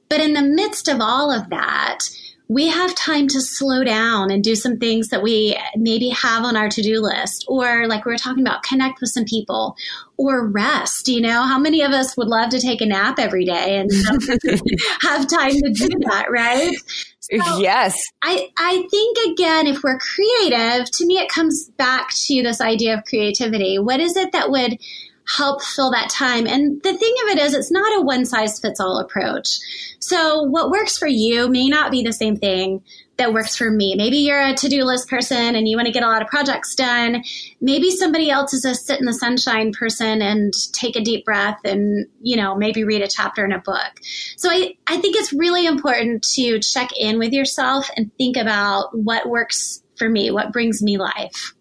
But 0.08 0.20
in 0.20 0.32
the 0.32 0.42
midst 0.42 0.88
of 0.88 1.00
all 1.00 1.30
of 1.30 1.50
that, 1.50 2.00
we 2.48 2.68
have 2.68 2.94
time 2.94 3.26
to 3.28 3.40
slow 3.40 3.84
down 3.84 4.30
and 4.30 4.44
do 4.44 4.54
some 4.54 4.76
things 4.76 5.08
that 5.08 5.22
we 5.22 5.58
maybe 5.76 6.10
have 6.10 6.44
on 6.44 6.56
our 6.56 6.68
to-do 6.68 7.00
list. 7.00 7.44
Or 7.48 7.86
like 7.86 8.04
we 8.04 8.12
were 8.12 8.18
talking 8.18 8.42
about 8.42 8.62
connect 8.62 9.00
with 9.00 9.10
some 9.10 9.24
people. 9.24 9.76
Or 10.16 10.46
rest 10.46 11.08
you 11.08 11.20
know? 11.20 11.42
How 11.42 11.58
many 11.58 11.82
of 11.82 11.92
us 11.92 12.16
would 12.16 12.28
love 12.28 12.50
to 12.50 12.60
take 12.60 12.80
a 12.80 12.86
nap 12.86 13.18
every 13.18 13.44
day 13.44 13.78
and 13.78 13.90
have 15.02 15.26
time 15.26 15.52
to 15.52 15.72
do 15.72 15.88
that 16.00 16.26
right? 16.30 16.74
So 17.20 17.58
yes. 17.58 17.98
I 18.22 18.50
i 18.58 18.86
think 18.90 19.32
again 19.32 19.66
if 19.66 19.82
we're 19.82 19.98
creative 19.98 20.90
to 20.90 21.06
me 21.06 21.14
it 21.14 21.30
comes 21.30 21.70
back 21.78 22.10
to 22.26 22.42
this 22.42 22.60
idea 22.60 22.98
of 22.98 23.04
creativity. 23.04 23.78
What 23.78 24.00
is 24.00 24.16
it 24.16 24.32
that 24.32 24.50
would 24.50 24.78
help 25.26 25.62
fill 25.62 25.90
that 25.90 26.10
time. 26.10 26.46
And 26.46 26.82
the 26.82 26.96
thing 26.96 27.14
of 27.24 27.28
it 27.30 27.38
is, 27.38 27.54
it's 27.54 27.70
not 27.70 27.98
a 27.98 28.02
one 28.02 28.24
size 28.24 28.60
fits 28.60 28.80
all 28.80 28.98
approach. 28.98 29.58
So 29.98 30.42
what 30.42 30.70
works 30.70 30.98
for 30.98 31.06
you 31.06 31.48
may 31.48 31.68
not 31.68 31.90
be 31.90 32.02
the 32.02 32.12
same 32.12 32.36
thing 32.36 32.82
that 33.16 33.32
works 33.32 33.56
for 33.56 33.70
me. 33.70 33.94
Maybe 33.96 34.18
you're 34.18 34.40
a 34.40 34.54
to 34.54 34.68
do 34.68 34.82
list 34.84 35.08
person 35.08 35.54
and 35.54 35.68
you 35.68 35.76
want 35.76 35.86
to 35.86 35.92
get 35.92 36.02
a 36.02 36.08
lot 36.08 36.20
of 36.20 36.28
projects 36.28 36.74
done. 36.74 37.22
Maybe 37.60 37.90
somebody 37.90 38.28
else 38.28 38.52
is 38.52 38.64
a 38.64 38.74
sit 38.74 38.98
in 38.98 39.06
the 39.06 39.14
sunshine 39.14 39.72
person 39.72 40.20
and 40.20 40.52
take 40.72 40.96
a 40.96 41.00
deep 41.00 41.24
breath 41.24 41.60
and, 41.64 42.06
you 42.20 42.36
know, 42.36 42.56
maybe 42.56 42.84
read 42.84 43.02
a 43.02 43.08
chapter 43.08 43.44
in 43.44 43.52
a 43.52 43.60
book. 43.60 44.00
So 44.36 44.50
I, 44.50 44.74
I 44.88 44.98
think 44.98 45.16
it's 45.16 45.32
really 45.32 45.64
important 45.64 46.24
to 46.34 46.58
check 46.58 46.90
in 46.98 47.18
with 47.18 47.32
yourself 47.32 47.88
and 47.96 48.10
think 48.18 48.36
about 48.36 48.88
what 48.92 49.28
works 49.28 49.82
for 49.96 50.08
me, 50.08 50.30
what 50.30 50.52
brings 50.52 50.82
me 50.82 50.98
life. 50.98 51.54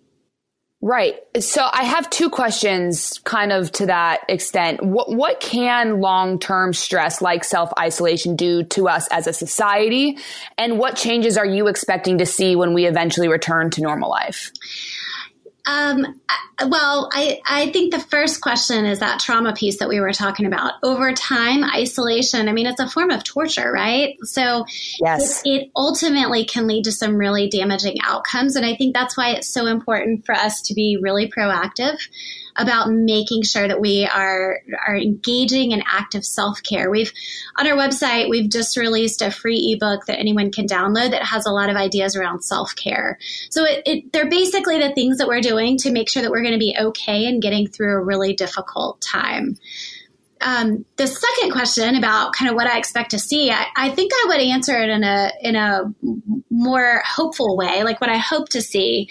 Right. 0.86 1.16
So 1.40 1.66
I 1.72 1.86
have 1.86 2.10
two 2.10 2.30
questions 2.30 3.18
kind 3.24 3.54
of 3.54 3.72
to 3.72 3.86
that 3.86 4.26
extent. 4.28 4.84
What, 4.84 5.10
what 5.14 5.40
can 5.40 6.02
long-term 6.02 6.74
stress 6.74 7.22
like 7.22 7.46
self-isolation 7.46 8.36
do 8.36 8.64
to 8.64 8.90
us 8.90 9.08
as 9.08 9.26
a 9.26 9.32
society? 9.32 10.18
And 10.58 10.78
what 10.78 10.98
changes 10.98 11.38
are 11.38 11.46
you 11.46 11.70
expecting 11.70 12.18
to 12.18 12.26
see 12.26 12.58
when 12.58 12.74
we 12.74 12.86
eventually 12.86 13.30
return 13.30 13.70
to 13.70 13.82
normal 13.82 14.10
life? 14.10 14.52
Um, 15.66 16.20
well, 16.68 17.10
I, 17.14 17.40
I 17.46 17.72
think 17.72 17.94
the 17.94 18.00
first 18.00 18.42
question 18.42 18.86
is 18.86 19.00
that 19.00 19.20
trauma 19.20 19.54
piece 19.54 19.80
that 19.80 19.90
we 19.90 20.00
were 20.00 20.12
talking 20.12 20.46
about. 20.46 20.74
Over 20.84 21.14
time, 21.14 21.64
isolation, 21.64 22.48
I 22.48 22.52
mean, 22.52 22.68
it's 22.68 22.80
a 22.80 22.90
form 22.90 23.12
of 23.12 23.24
torture, 23.24 23.72
right? 23.72 24.18
So 24.24 24.66
yes. 25.00 25.42
it, 25.46 25.50
it 25.50 25.72
ultimately 25.76 26.46
can 26.46 26.68
lead 26.68 26.84
to 26.84 26.92
some 26.92 27.16
really 27.16 27.48
damaging 27.50 27.98
outcomes. 28.04 28.56
And 28.56 28.66
I 28.66 28.76
think 28.76 28.94
that's 28.94 29.18
why 29.18 29.32
it's 29.32 29.48
so 29.48 29.66
important 29.66 30.26
for 30.26 30.36
us 30.36 30.62
to 30.64 30.74
be 30.74 30.98
really 31.02 31.30
proactive 31.30 31.98
about 32.56 32.92
making 32.92 33.44
sure 33.44 33.68
that 33.68 33.80
we 33.80 34.06
are 34.06 34.60
are 34.88 34.96
engaging 34.96 35.72
in 35.72 35.84
active 35.86 36.26
self 36.26 36.62
care. 36.64 36.90
We've 36.90 37.12
on 37.58 37.68
our 37.68 37.76
website 37.76 38.30
we've 38.30 38.50
just 38.50 38.78
released 38.78 39.22
a 39.22 39.32
free 39.32 39.74
ebook 39.74 40.06
that 40.06 40.20
anyone 40.20 40.52
can 40.52 40.68
download 40.68 41.12
that 41.12 41.24
has 41.24 41.46
a 41.46 41.52
lot 41.52 41.70
of 41.70 41.76
ideas 41.76 42.16
around 42.16 42.44
self 42.44 42.76
care. 42.76 43.18
So 43.50 43.66
it, 43.66 43.84
it, 43.86 44.14
they're 44.14 44.30
basically 44.30 44.80
the 44.80 44.94
things 44.94 45.18
that 45.18 45.28
we're 45.28 45.42
doing 45.42 45.78
to 45.80 45.92
make 45.92 46.10
sure 46.10 46.22
that 46.22 46.32
we're 46.32 46.44
going 46.44 46.54
to 46.54 46.60
be 46.60 46.76
okay 46.80 47.26
and 47.26 47.42
getting 47.42 47.68
through 47.68 47.94
a 47.94 48.04
really 48.04 48.34
difficult 48.34 49.02
time. 49.02 49.58
Um, 50.42 50.84
the 50.98 51.08
second 51.08 51.52
question 51.52 51.96
about 51.96 52.34
kind 52.34 52.50
of 52.50 52.56
what 52.56 52.68
I 52.68 52.78
expect 52.78 53.12
to 53.12 53.20
see, 53.20 53.50
I, 53.50 53.66
I, 53.78 53.90
think 53.92 54.12
I 54.14 54.26
would 54.28 54.42
answer 54.42 54.78
it 54.78 54.90
in 54.90 55.04
a 55.04 55.32
in 55.42 55.56
a 55.56 55.94
more 56.50 57.02
hopeful 57.06 57.56
way, 57.56 57.84
like 57.84 58.02
what 58.02 58.10
I 58.10 58.18
hope 58.18 58.50
to 58.50 58.62
see 58.62 59.08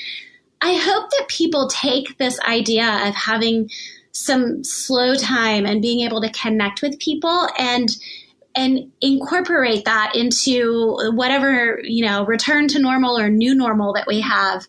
I 0.62 0.75
hope 0.75 1.11
that 1.11 1.28
people 1.28 1.69
take 1.69 2.16
this 2.19 2.38
idea 2.40 3.09
of 3.09 3.14
having 3.14 3.69
some 4.12 4.62
slow 4.62 5.14
time 5.14 5.66
and 5.66 5.83
being 5.83 6.00
able 6.00 6.21
to 6.21 6.31
connect 6.31 6.83
with 6.83 6.99
people 6.99 7.49
and 7.59 7.88
and 8.54 8.92
incorporate 9.00 9.87
that 9.87 10.14
into 10.14 10.99
whatever, 11.14 11.81
you 11.83 12.04
know, 12.04 12.26
return 12.26 12.69
to 12.69 12.78
normal 12.78 13.19
or 13.19 13.31
new 13.31 13.54
normal 13.54 13.95
that 13.95 14.07
we 14.07 14.21
have 14.21 14.66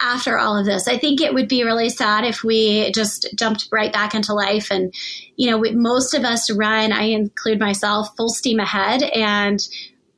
after 0.00 0.36
all 0.36 0.56
of 0.56 0.66
this. 0.66 0.88
I 0.88 0.98
think 0.98 1.20
it 1.20 1.32
would 1.32 1.46
be 1.46 1.62
really 1.62 1.90
sad 1.90 2.24
if 2.24 2.42
we 2.42 2.90
just 2.90 3.28
jumped 3.36 3.68
right 3.70 3.92
back 3.92 4.14
into 4.14 4.34
life. 4.34 4.70
And, 4.70 4.92
you 5.36 5.48
know, 5.48 5.58
we, 5.58 5.70
most 5.72 6.12
of 6.14 6.24
us 6.24 6.50
run, 6.50 6.92
I 6.92 7.04
include 7.04 7.60
myself, 7.60 8.16
full 8.16 8.30
steam 8.30 8.58
ahead 8.58 9.02
and 9.02 9.60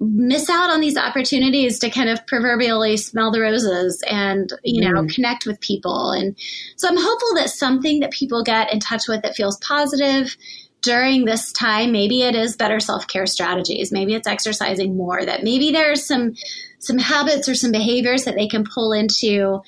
miss 0.02 0.48
out 0.50 0.70
on 0.70 0.80
these 0.80 0.96
opportunities 0.96 1.78
to 1.78 1.90
kind 1.90 2.08
of 2.08 2.26
proverbially 2.26 2.96
smell 2.96 3.30
the 3.30 3.40
roses 3.40 4.02
and 4.08 4.52
you 4.62 4.80
know 4.80 5.02
mm. 5.02 5.14
connect 5.14 5.46
with 5.46 5.60
people. 5.60 6.10
And 6.10 6.36
so 6.76 6.88
i'm 6.88 6.96
hopeful 6.96 7.34
that 7.34 7.50
something 7.50 8.00
that 8.00 8.10
people 8.10 8.42
get 8.42 8.72
in 8.72 8.80
touch 8.80 9.08
with 9.08 9.22
that 9.22 9.36
feels 9.36 9.58
positive 9.58 10.36
during 10.82 11.24
this 11.24 11.52
time 11.52 11.92
maybe 11.92 12.22
it 12.22 12.34
is 12.34 12.56
better 12.56 12.80
self-care 12.80 13.26
strategies. 13.26 13.92
Maybe 13.92 14.14
it's 14.14 14.26
exercising 14.26 14.96
more 14.96 15.24
that 15.24 15.44
maybe 15.44 15.70
there's 15.70 16.04
some 16.04 16.34
some 16.78 16.98
habits 16.98 17.48
or 17.48 17.54
some 17.54 17.70
behaviors 17.70 18.24
that 18.24 18.34
they 18.34 18.48
can 18.48 18.64
pull 18.64 18.92
into 18.92 19.62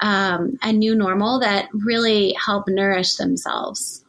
um, 0.00 0.58
a 0.62 0.72
new 0.72 0.94
normal 0.94 1.40
that 1.40 1.68
really 1.72 2.34
help 2.44 2.68
nourish 2.68 3.14
themselves 3.14 4.04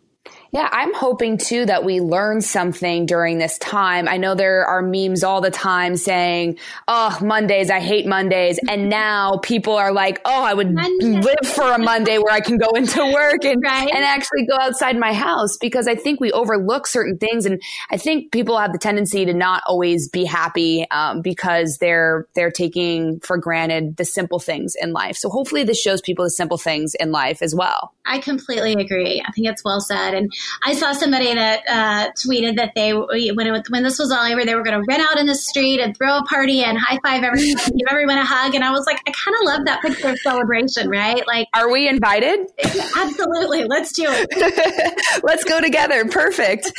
yeah, 0.57 0.69
I'm 0.71 0.91
hoping 0.95 1.37
too 1.37 1.67
that 1.67 1.83
we 1.83 1.99
learn 1.99 2.41
something 2.41 3.05
during 3.05 3.37
this 3.37 3.59
time. 3.59 4.07
I 4.07 4.17
know 4.17 4.33
there 4.33 4.65
are 4.65 4.81
memes 4.81 5.23
all 5.23 5.39
the 5.39 5.51
time 5.51 5.95
saying, 5.95 6.57
"Oh, 6.87 7.15
Mondays, 7.21 7.69
I 7.69 7.79
hate 7.79 8.07
Mondays." 8.07 8.59
And 8.67 8.89
now 8.89 9.37
people 9.43 9.75
are 9.75 9.91
like, 9.91 10.19
"Oh, 10.25 10.43
I 10.43 10.55
would 10.55 10.73
Monday. 10.73 11.21
live 11.21 11.45
for 11.45 11.71
a 11.73 11.77
Monday 11.77 12.17
where 12.17 12.33
I 12.33 12.39
can 12.39 12.57
go 12.57 12.71
into 12.71 13.05
work 13.13 13.45
and 13.45 13.61
right? 13.63 13.87
and 13.87 14.03
actually 14.03 14.47
go 14.47 14.57
outside 14.59 14.97
my 14.97 15.13
house 15.13 15.57
because 15.57 15.87
I 15.87 15.93
think 15.93 16.19
we 16.19 16.31
overlook 16.31 16.87
certain 16.87 17.19
things 17.19 17.45
and 17.45 17.61
I 17.91 17.97
think 17.97 18.31
people 18.31 18.57
have 18.57 18.71
the 18.71 18.79
tendency 18.79 19.25
to 19.25 19.35
not 19.35 19.61
always 19.67 20.09
be 20.09 20.25
happy 20.25 20.87
um, 20.89 21.21
because 21.21 21.77
they're 21.77 22.25
they're 22.33 22.49
taking 22.49 23.19
for 23.19 23.37
granted 23.37 23.97
the 23.97 24.05
simple 24.05 24.39
things 24.39 24.73
in 24.81 24.91
life. 24.91 25.17
So 25.17 25.29
hopefully 25.29 25.65
this 25.65 25.79
shows 25.79 26.01
people 26.01 26.25
the 26.25 26.31
simple 26.31 26.57
things 26.57 26.95
in 26.95 27.11
life 27.11 27.43
as 27.43 27.53
well. 27.53 27.93
I 28.07 28.17
completely 28.19 28.73
agree. 28.73 29.21
I 29.23 29.31
think 29.33 29.47
it's 29.47 29.63
well 29.63 29.81
said 29.81 30.15
and 30.15 30.33
I 30.63 30.73
saw 30.73 30.93
somebody 30.93 31.33
that 31.33 31.61
uh, 31.67 32.11
tweeted 32.11 32.55
that 32.57 32.73
they 32.75 32.93
when 32.93 33.47
it, 33.47 33.69
when 33.69 33.83
this 33.83 33.99
was 33.99 34.11
all 34.11 34.25
over, 34.25 34.45
they 34.45 34.55
were 34.55 34.63
going 34.63 34.79
to 34.79 34.85
run 34.87 35.01
out 35.01 35.17
in 35.17 35.25
the 35.25 35.35
street 35.35 35.79
and 35.79 35.95
throw 35.97 36.17
a 36.17 36.23
party 36.23 36.63
and 36.63 36.77
high 36.77 36.99
five 37.03 37.23
everyone, 37.23 37.55
give 37.65 37.87
everyone 37.89 38.17
a 38.17 38.25
hug, 38.25 38.55
and 38.55 38.63
I 38.63 38.71
was 38.71 38.85
like, 38.85 38.99
I 39.07 39.11
kind 39.11 39.35
of 39.39 39.45
love 39.45 39.65
that 39.65 39.81
picture 39.81 40.09
of 40.09 40.17
celebration, 40.19 40.89
right? 40.89 41.25
Like, 41.27 41.47
are 41.53 41.71
we 41.71 41.87
invited? 41.87 42.47
Absolutely, 42.97 43.65
let's 43.65 43.93
do 43.93 44.05
it. 44.07 45.23
let's 45.23 45.43
go 45.43 45.61
together. 45.61 46.05
Perfect. 46.05 46.71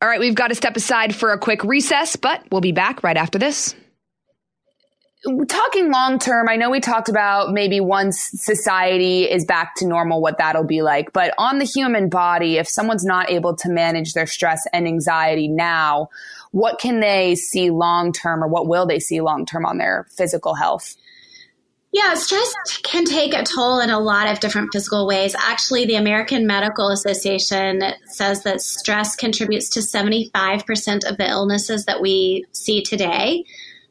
all 0.00 0.08
right, 0.08 0.20
we've 0.20 0.34
got 0.34 0.48
to 0.48 0.54
step 0.54 0.76
aside 0.76 1.14
for 1.14 1.32
a 1.32 1.38
quick 1.38 1.64
recess, 1.64 2.16
but 2.16 2.44
we'll 2.50 2.60
be 2.60 2.72
back 2.72 3.02
right 3.02 3.16
after 3.16 3.38
this 3.38 3.74
talking 5.46 5.90
long 5.90 6.18
term, 6.18 6.48
I 6.48 6.56
know 6.56 6.70
we 6.70 6.80
talked 6.80 7.08
about 7.08 7.52
maybe 7.52 7.80
once 7.80 8.30
society 8.34 9.30
is 9.30 9.44
back 9.44 9.74
to 9.76 9.86
normal, 9.86 10.20
what 10.20 10.38
that'll 10.38 10.64
be 10.64 10.82
like. 10.82 11.12
But 11.12 11.32
on 11.38 11.58
the 11.58 11.64
human 11.64 12.08
body, 12.08 12.58
if 12.58 12.68
someone's 12.68 13.04
not 13.04 13.30
able 13.30 13.54
to 13.56 13.70
manage 13.70 14.14
their 14.14 14.26
stress 14.26 14.66
and 14.72 14.86
anxiety 14.86 15.48
now, 15.48 16.08
what 16.50 16.78
can 16.78 17.00
they 17.00 17.34
see 17.36 17.70
long 17.70 18.12
term 18.12 18.42
or 18.42 18.48
what 18.48 18.66
will 18.66 18.86
they 18.86 18.98
see 18.98 19.20
long 19.20 19.46
term 19.46 19.64
on 19.64 19.78
their 19.78 20.06
physical 20.16 20.54
health? 20.54 20.96
Yeah, 21.92 22.14
stress 22.14 22.54
can 22.82 23.04
take 23.04 23.34
a 23.34 23.44
toll 23.44 23.78
in 23.80 23.90
a 23.90 24.00
lot 24.00 24.26
of 24.26 24.40
different 24.40 24.70
physical 24.72 25.06
ways. 25.06 25.36
Actually, 25.38 25.84
the 25.84 25.96
American 25.96 26.46
Medical 26.46 26.88
Association 26.88 27.82
says 28.06 28.44
that 28.44 28.62
stress 28.62 29.14
contributes 29.14 29.68
to 29.70 29.80
75% 29.80 31.04
of 31.04 31.18
the 31.18 31.28
illnesses 31.28 31.84
that 31.84 32.00
we 32.00 32.46
see 32.52 32.82
today. 32.82 33.44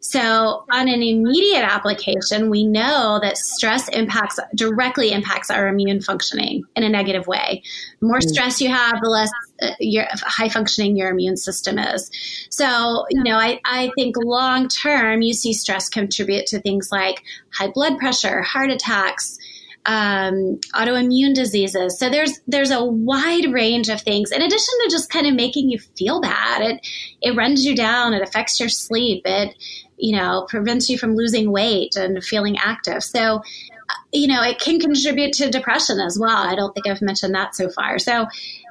So, 0.04 0.66
on 0.72 0.88
an 0.90 1.04
immediate 1.04 1.64
application, 1.64 2.50
we 2.50 2.66
know 2.66 3.20
that 3.22 3.38
stress 3.38 3.88
impacts 3.90 4.40
directly 4.56 5.12
impacts 5.12 5.52
our 5.52 5.68
immune 5.68 6.02
functioning 6.02 6.64
in 6.76 6.84
a 6.84 6.90
negative 6.90 7.28
way. 7.28 7.62
The 8.00 8.08
more 8.08 8.18
mm. 8.18 8.28
stress 8.28 8.60
you 8.60 8.70
have, 8.70 9.00
the 9.00 9.10
less 9.10 9.30
uh, 9.62 9.74
your, 9.80 10.08
high 10.12 10.50
functioning 10.50 10.98
your 10.98 11.12
immune 11.12 11.38
system 11.38 11.78
is. 11.78 12.10
So, 12.50 13.06
you 13.12 13.24
know, 13.24 13.38
I, 13.38 13.62
I 13.64 13.92
think 13.96 14.16
long 14.18 14.70
term, 14.70 15.22
you 15.22 15.34
see 15.34 15.54
stress 15.54 15.88
contribute 15.88 16.48
to 16.48 16.60
things 16.60 16.90
like 16.92 17.22
high 17.54 17.70
blood 17.70 18.00
pressure, 18.00 18.42
heart 18.42 18.72
attacks, 18.72 19.38
um, 19.86 20.60
autoimmune 20.74 21.34
diseases. 21.34 21.98
So 21.98 22.10
there's 22.10 22.40
there's 22.48 22.72
a 22.72 22.84
wide 22.84 23.52
range 23.52 23.90
of 23.90 24.02
things. 24.02 24.32
In 24.32 24.42
addition 24.42 24.74
to 24.84 24.90
just 24.92 25.10
kind 25.10 25.28
of 25.28 25.34
making 25.34 25.70
you 25.70 25.80
feel 25.98 26.22
bad, 26.22 26.62
it 26.62 26.88
it 27.22 27.36
runs 27.36 27.66
you 27.66 27.76
down. 27.76 28.14
It 28.14 28.22
affects 28.22 28.60
your 28.60 28.70
sleep. 28.70 29.24
It 29.26 29.56
you 30.02 30.18
know, 30.18 30.46
prevents 30.50 30.90
you 30.90 30.98
from 30.98 31.16
losing 31.16 31.52
weight 31.52 31.96
and 31.96 32.24
feeling 32.24 32.58
active. 32.58 33.04
So, 33.04 33.38
uh, 33.38 33.94
you 34.12 34.28
know, 34.28 34.42
it 34.42 34.60
can 34.60 34.80
contribute 34.80 35.32
to 35.34 35.50
depression 35.50 36.00
as 36.00 36.18
well. 36.20 36.38
I 36.38 36.56
don't 36.56 36.74
think 36.74 36.88
I've 36.88 37.02
mentioned 37.02 37.36
that 37.36 37.56
so 37.56 37.70
far. 37.70 38.00
So, 38.00 38.26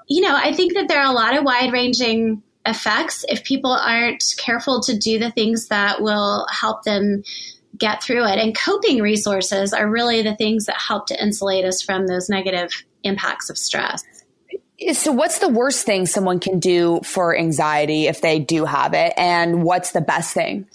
you 0.08 0.22
know, 0.22 0.34
I 0.36 0.52
think 0.52 0.74
that 0.74 0.88
there 0.88 1.00
are 1.00 1.10
a 1.10 1.14
lot 1.14 1.36
of 1.36 1.44
wide 1.44 1.72
ranging 1.72 2.42
effects 2.66 3.24
if 3.28 3.44
people 3.44 3.70
aren't 3.70 4.24
careful 4.38 4.82
to 4.82 4.98
do 4.98 5.18
the 5.18 5.30
things 5.30 5.68
that 5.68 6.02
will 6.02 6.46
help 6.50 6.82
them 6.82 7.22
get 7.78 8.02
through 8.02 8.26
it. 8.26 8.38
And 8.38 8.56
coping 8.56 9.00
resources 9.00 9.72
are 9.72 9.88
really 9.88 10.22
the 10.22 10.34
things 10.34 10.66
that 10.66 10.76
help 10.76 11.06
to 11.06 11.22
insulate 11.22 11.64
us 11.64 11.80
from 11.80 12.08
those 12.08 12.28
negative 12.28 12.84
impacts 13.04 13.48
of 13.50 13.56
stress. 13.56 14.02
So, 14.92 15.12
what's 15.12 15.38
the 15.38 15.48
worst 15.48 15.84
thing 15.84 16.06
someone 16.06 16.40
can 16.40 16.58
do 16.58 17.00
for 17.04 17.36
anxiety 17.36 18.06
if 18.06 18.22
they 18.22 18.38
do 18.38 18.64
have 18.64 18.94
it? 18.94 19.12
And 19.16 19.62
what's 19.62 19.92
the 19.92 20.00
best 20.00 20.32
thing? 20.32 20.66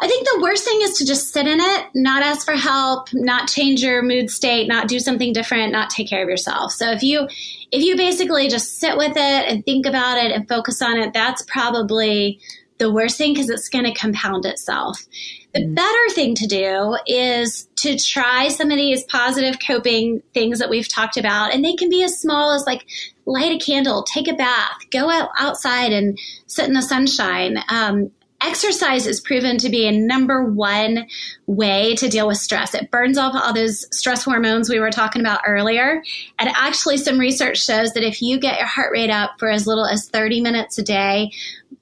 I 0.00 0.06
think 0.06 0.26
the 0.26 0.40
worst 0.40 0.64
thing 0.64 0.80
is 0.82 0.98
to 0.98 1.06
just 1.06 1.32
sit 1.32 1.46
in 1.46 1.58
it, 1.60 1.86
not 1.94 2.22
ask 2.22 2.44
for 2.44 2.54
help, 2.54 3.08
not 3.12 3.48
change 3.48 3.82
your 3.82 4.02
mood 4.02 4.30
state, 4.30 4.68
not 4.68 4.86
do 4.86 5.00
something 5.00 5.32
different, 5.32 5.72
not 5.72 5.90
take 5.90 6.08
care 6.08 6.22
of 6.22 6.28
yourself. 6.28 6.72
So 6.72 6.90
if 6.92 7.02
you 7.02 7.26
if 7.70 7.82
you 7.82 7.96
basically 7.96 8.48
just 8.48 8.78
sit 8.78 8.96
with 8.96 9.16
it 9.16 9.48
and 9.48 9.64
think 9.64 9.86
about 9.86 10.18
it 10.18 10.30
and 10.30 10.48
focus 10.48 10.80
on 10.80 10.98
it, 10.98 11.12
that's 11.12 11.42
probably 11.42 12.40
the 12.78 12.92
worst 12.92 13.18
thing 13.18 13.34
because 13.34 13.50
it's 13.50 13.68
going 13.68 13.84
to 13.84 13.92
compound 13.92 14.46
itself. 14.46 15.04
The 15.52 15.60
mm-hmm. 15.60 15.74
better 15.74 16.14
thing 16.14 16.34
to 16.36 16.46
do 16.46 16.96
is 17.06 17.68
to 17.76 17.98
try 17.98 18.48
some 18.48 18.70
of 18.70 18.76
these 18.76 19.02
positive 19.04 19.56
coping 19.64 20.22
things 20.32 20.60
that 20.60 20.70
we've 20.70 20.88
talked 20.88 21.16
about. 21.16 21.52
And 21.52 21.64
they 21.64 21.74
can 21.74 21.90
be 21.90 22.04
as 22.04 22.20
small 22.20 22.52
as 22.52 22.64
like 22.66 22.86
light 23.26 23.52
a 23.52 23.58
candle, 23.64 24.04
take 24.04 24.28
a 24.28 24.34
bath, 24.34 24.78
go 24.90 25.10
out 25.10 25.30
outside 25.38 25.92
and 25.92 26.18
sit 26.46 26.66
in 26.66 26.74
the 26.74 26.82
sunshine. 26.82 27.58
Um, 27.68 28.12
exercise 28.42 29.06
is 29.06 29.20
proven 29.20 29.58
to 29.58 29.68
be 29.68 29.86
a 29.86 29.92
number 29.92 30.44
one 30.44 31.06
way 31.46 31.94
to 31.96 32.08
deal 32.08 32.26
with 32.28 32.38
stress. 32.38 32.74
It 32.74 32.90
burns 32.90 33.18
off 33.18 33.34
all 33.34 33.52
those 33.52 33.86
stress 33.96 34.24
hormones 34.24 34.68
we 34.68 34.80
were 34.80 34.90
talking 34.90 35.20
about 35.20 35.40
earlier. 35.46 36.02
And 36.38 36.48
actually, 36.54 36.98
some 36.98 37.18
research 37.18 37.58
shows 37.58 37.92
that 37.92 38.04
if 38.04 38.22
you 38.22 38.38
get 38.38 38.58
your 38.58 38.68
heart 38.68 38.92
rate 38.92 39.10
up 39.10 39.32
for 39.38 39.50
as 39.50 39.66
little 39.66 39.86
as 39.86 40.08
30 40.08 40.40
minutes 40.40 40.78
a 40.78 40.82
day, 40.82 41.32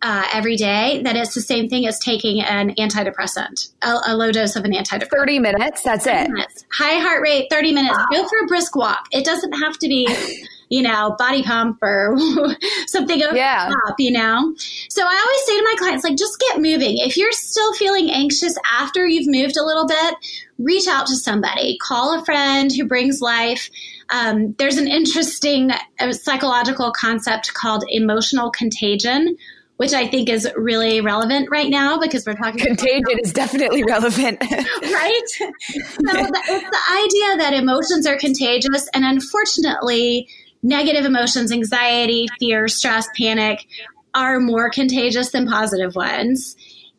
uh, 0.02 0.28
every 0.32 0.56
day, 0.56 1.02
that 1.02 1.16
it's 1.16 1.35
the 1.35 1.40
same 1.40 1.68
thing 1.68 1.87
as 1.87 1.98
taking 1.98 2.42
an 2.42 2.74
antidepressant, 2.76 3.70
a, 3.82 3.98
a 4.09 4.16
low 4.16 4.30
dose 4.30 4.56
of 4.56 4.64
an 4.64 4.72
antidepressant. 4.72 5.11
30 5.11 5.38
minutes, 5.38 5.82
that's 5.82 6.06
it. 6.06 6.28
Minutes. 6.30 6.64
High 6.72 6.98
heart 6.98 7.22
rate, 7.22 7.48
30 7.50 7.72
minutes. 7.72 7.96
Wow. 7.96 8.06
Go 8.12 8.28
for 8.28 8.44
a 8.44 8.46
brisk 8.46 8.76
walk. 8.76 9.06
It 9.12 9.24
doesn't 9.24 9.52
have 9.52 9.78
to 9.78 9.88
be 9.88 10.06
you 10.68 10.82
know, 10.82 11.14
body 11.18 11.42
pump 11.42 11.78
or 11.82 12.16
something 12.87 13.18
yeah. 13.18 13.70
top, 13.70 13.94
you 13.98 14.11
know? 14.11 14.54
So 14.88 15.02
I 15.02 15.24
always 15.26 15.46
say 15.46 15.59
to 15.59 15.64
my 15.64 15.74
clients, 15.78 16.04
like, 16.04 16.16
just 16.16 16.38
get 16.40 16.61
moving. 16.61 16.98
If 16.98 17.16
you're 17.16 17.32
still 17.32 17.72
feeling 17.74 18.11
anxious 18.11 18.56
after 18.72 19.06
you've 19.06 19.28
moved 19.28 19.56
a 19.56 19.64
little 19.64 19.87
bit, 19.87 20.14
reach 20.59 20.88
out 20.88 21.06
to 21.06 21.16
somebody, 21.16 21.78
call 21.80 22.18
a 22.18 22.24
friend 22.24 22.72
who 22.72 22.85
brings 22.87 23.20
life. 23.20 23.70
Um, 24.11 24.54
there's 24.59 24.76
an 24.76 24.88
interesting 24.88 25.70
uh, 26.00 26.12
psychological 26.12 26.92
concept 26.92 27.54
called 27.54 27.85
emotional 27.88 28.50
contagion, 28.50 29.37
which 29.77 29.93
I 29.93 30.07
think 30.07 30.29
is 30.29 30.49
really 30.57 31.01
relevant 31.01 31.49
right 31.51 31.69
now 31.69 31.99
because 31.99 32.25
we're 32.27 32.35
talking. 32.35 32.65
Contagion 32.65 33.19
is 33.23 33.33
definitely 33.33 33.85
relevant, 33.85 34.41
right? 34.83 35.23
So 35.29 35.51
the, 35.99 36.43
it's 36.49 36.71
the 36.71 36.83
idea 37.05 37.37
that 37.39 37.53
emotions 37.55 38.07
are 38.07 38.17
contagious, 38.17 38.89
and 38.95 39.05
unfortunately, 39.05 40.29
negative 40.62 41.05
emotions, 41.05 41.53
anxiety, 41.53 42.27
fear, 42.39 42.69
stress, 42.69 43.07
panic 43.17 43.67
are 44.15 44.41
more 44.41 44.71
contagious 44.71 45.31
than 45.31 45.47
positive 45.47 45.95
ones. 45.95 46.57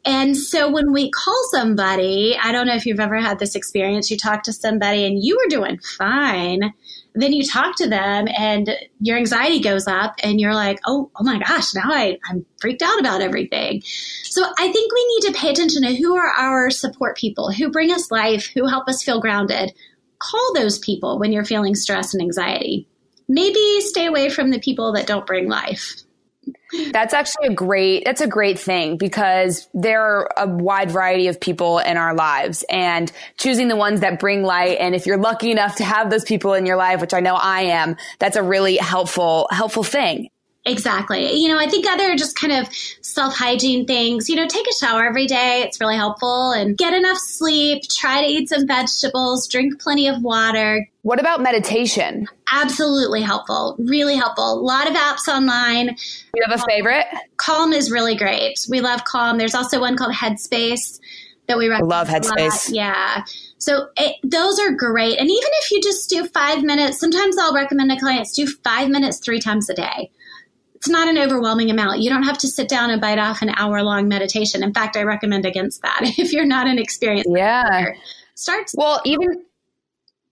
And 0.07 0.37
so 0.37 0.71
when 0.71 0.93
we 0.93 1.11
call 1.11 1.37
somebody, 1.51 2.37
I 2.41 2.53
don't 2.53 2.65
know 2.65 2.75
if 2.75 2.85
you've 2.85 3.01
ever 3.01 3.17
had 3.17 3.39
this 3.39 3.55
experience, 3.55 4.09
you 4.09 4.15
talk 4.15 4.43
to 4.43 4.53
somebody 4.53 5.05
and 5.05 5.21
you 5.21 5.35
were 5.35 5.49
doing 5.49 5.79
fine. 5.97 6.73
Then 7.13 7.33
you 7.33 7.43
talk 7.43 7.75
to 7.77 7.89
them 7.89 8.27
and 8.37 8.69
your 9.01 9.17
anxiety 9.17 9.59
goes 9.59 9.85
up 9.85 10.15
and 10.23 10.39
you're 10.39 10.53
like, 10.53 10.79
oh, 10.87 11.11
oh 11.19 11.23
my 11.23 11.39
gosh, 11.39 11.75
now 11.75 11.91
I, 11.91 12.19
I'm 12.29 12.45
freaked 12.61 12.81
out 12.81 12.99
about 13.01 13.19
everything. 13.19 13.81
So 14.23 14.45
I 14.57 14.71
think 14.71 14.93
we 14.93 15.05
need 15.15 15.33
to 15.33 15.39
pay 15.39 15.49
attention 15.49 15.81
to 15.81 15.93
who 15.93 16.15
are 16.15 16.29
our 16.29 16.69
support 16.69 17.17
people, 17.17 17.51
who 17.51 17.69
bring 17.69 17.91
us 17.91 18.09
life, 18.09 18.49
who 18.53 18.65
help 18.65 18.87
us 18.87 19.03
feel 19.03 19.19
grounded. 19.19 19.73
Call 20.19 20.53
those 20.53 20.79
people 20.79 21.19
when 21.19 21.33
you're 21.33 21.43
feeling 21.43 21.75
stress 21.75 22.13
and 22.13 22.23
anxiety 22.23 22.87
maybe 23.27 23.81
stay 23.81 24.05
away 24.05 24.29
from 24.29 24.51
the 24.51 24.59
people 24.59 24.93
that 24.93 25.07
don't 25.07 25.25
bring 25.25 25.49
life. 25.49 25.95
That's 26.91 27.13
actually 27.13 27.47
a 27.47 27.53
great 27.53 28.03
that's 28.05 28.21
a 28.21 28.27
great 28.27 28.59
thing 28.59 28.97
because 28.97 29.67
there 29.73 30.01
are 30.01 30.29
a 30.37 30.47
wide 30.47 30.91
variety 30.91 31.27
of 31.27 31.39
people 31.39 31.79
in 31.79 31.97
our 31.97 32.13
lives 32.13 32.63
and 32.69 33.11
choosing 33.37 33.67
the 33.67 33.75
ones 33.75 34.01
that 34.01 34.19
bring 34.19 34.43
light 34.43 34.77
and 34.79 34.93
if 34.93 35.05
you're 35.05 35.17
lucky 35.17 35.51
enough 35.51 35.77
to 35.77 35.85
have 35.85 36.09
those 36.09 36.23
people 36.23 36.53
in 36.53 36.65
your 36.65 36.75
life 36.75 37.01
which 37.01 37.13
I 37.13 37.19
know 37.19 37.35
I 37.35 37.61
am 37.61 37.95
that's 38.19 38.35
a 38.35 38.43
really 38.43 38.77
helpful 38.77 39.47
helpful 39.51 39.83
thing. 39.83 40.29
Exactly. 40.67 41.33
You 41.37 41.47
know, 41.47 41.57
I 41.57 41.67
think 41.67 41.87
other 41.87 42.15
just 42.17 42.35
kind 42.35 42.51
of 42.51 42.67
self 43.01 43.33
hygiene 43.33 43.85
things, 43.85 44.27
you 44.27 44.35
know, 44.35 44.45
take 44.45 44.67
a 44.67 44.73
shower 44.73 45.05
every 45.05 45.25
day. 45.25 45.61
It's 45.61 45.79
really 45.79 45.95
helpful 45.95 46.51
and 46.51 46.77
get 46.77 46.93
enough 46.93 47.17
sleep. 47.17 47.83
Try 47.89 48.21
to 48.21 48.27
eat 48.27 48.49
some 48.49 48.67
vegetables, 48.67 49.47
drink 49.47 49.81
plenty 49.81 50.09
of 50.09 50.21
water. 50.21 50.87
What 51.03 51.21
about 51.21 51.41
meditation? 51.41 52.27
Absolutely 52.51 53.21
helpful. 53.21 53.77
Really 53.79 54.17
helpful. 54.17 54.59
A 54.59 54.59
lot 54.59 54.89
of 54.89 54.95
apps 54.95 55.29
online. 55.29 55.95
You 56.35 56.43
have 56.45 56.59
a 56.59 56.63
favorite? 56.65 57.05
Calm 57.37 57.71
is 57.71 57.89
really 57.89 58.15
great. 58.15 58.59
We 58.69 58.81
love 58.81 59.05
Calm. 59.05 59.37
There's 59.37 59.55
also 59.55 59.79
one 59.79 59.95
called 59.95 60.13
Headspace 60.13 60.99
that 61.47 61.57
we 61.57 61.69
recommend. 61.69 61.89
Love 61.89 62.09
Headspace. 62.09 62.71
Yeah. 62.73 63.23
So 63.57 63.87
it, 63.95 64.17
those 64.21 64.59
are 64.59 64.71
great. 64.71 65.17
And 65.17 65.29
even 65.29 65.49
if 65.61 65.71
you 65.71 65.81
just 65.81 66.09
do 66.09 66.27
five 66.27 66.61
minutes, 66.61 66.99
sometimes 66.99 67.37
I'll 67.37 67.53
recommend 67.53 67.89
to 67.91 67.97
clients 67.97 68.33
do 68.33 68.47
five 68.65 68.89
minutes 68.89 69.19
three 69.19 69.39
times 69.39 69.69
a 69.69 69.73
day 69.73 70.11
it's 70.77 70.87
not 70.87 71.07
an 71.07 71.17
overwhelming 71.17 71.71
amount. 71.71 72.01
You 72.01 72.09
don't 72.11 72.23
have 72.23 72.37
to 72.39 72.47
sit 72.47 72.69
down 72.69 72.91
and 72.91 73.01
bite 73.01 73.17
off 73.17 73.41
an 73.41 73.49
hour 73.49 73.81
long 73.81 74.07
meditation. 74.07 74.61
In 74.63 74.73
fact, 74.73 74.95
I 74.95 75.03
recommend 75.03 75.43
against 75.43 75.81
that 75.81 76.01
if 76.03 76.31
you're 76.31 76.45
not 76.45 76.67
an 76.67 76.77
experienced. 76.77 77.29
Yeah. 77.33 77.93
Start. 78.35 78.69
Well, 78.75 79.01
even 79.03 79.43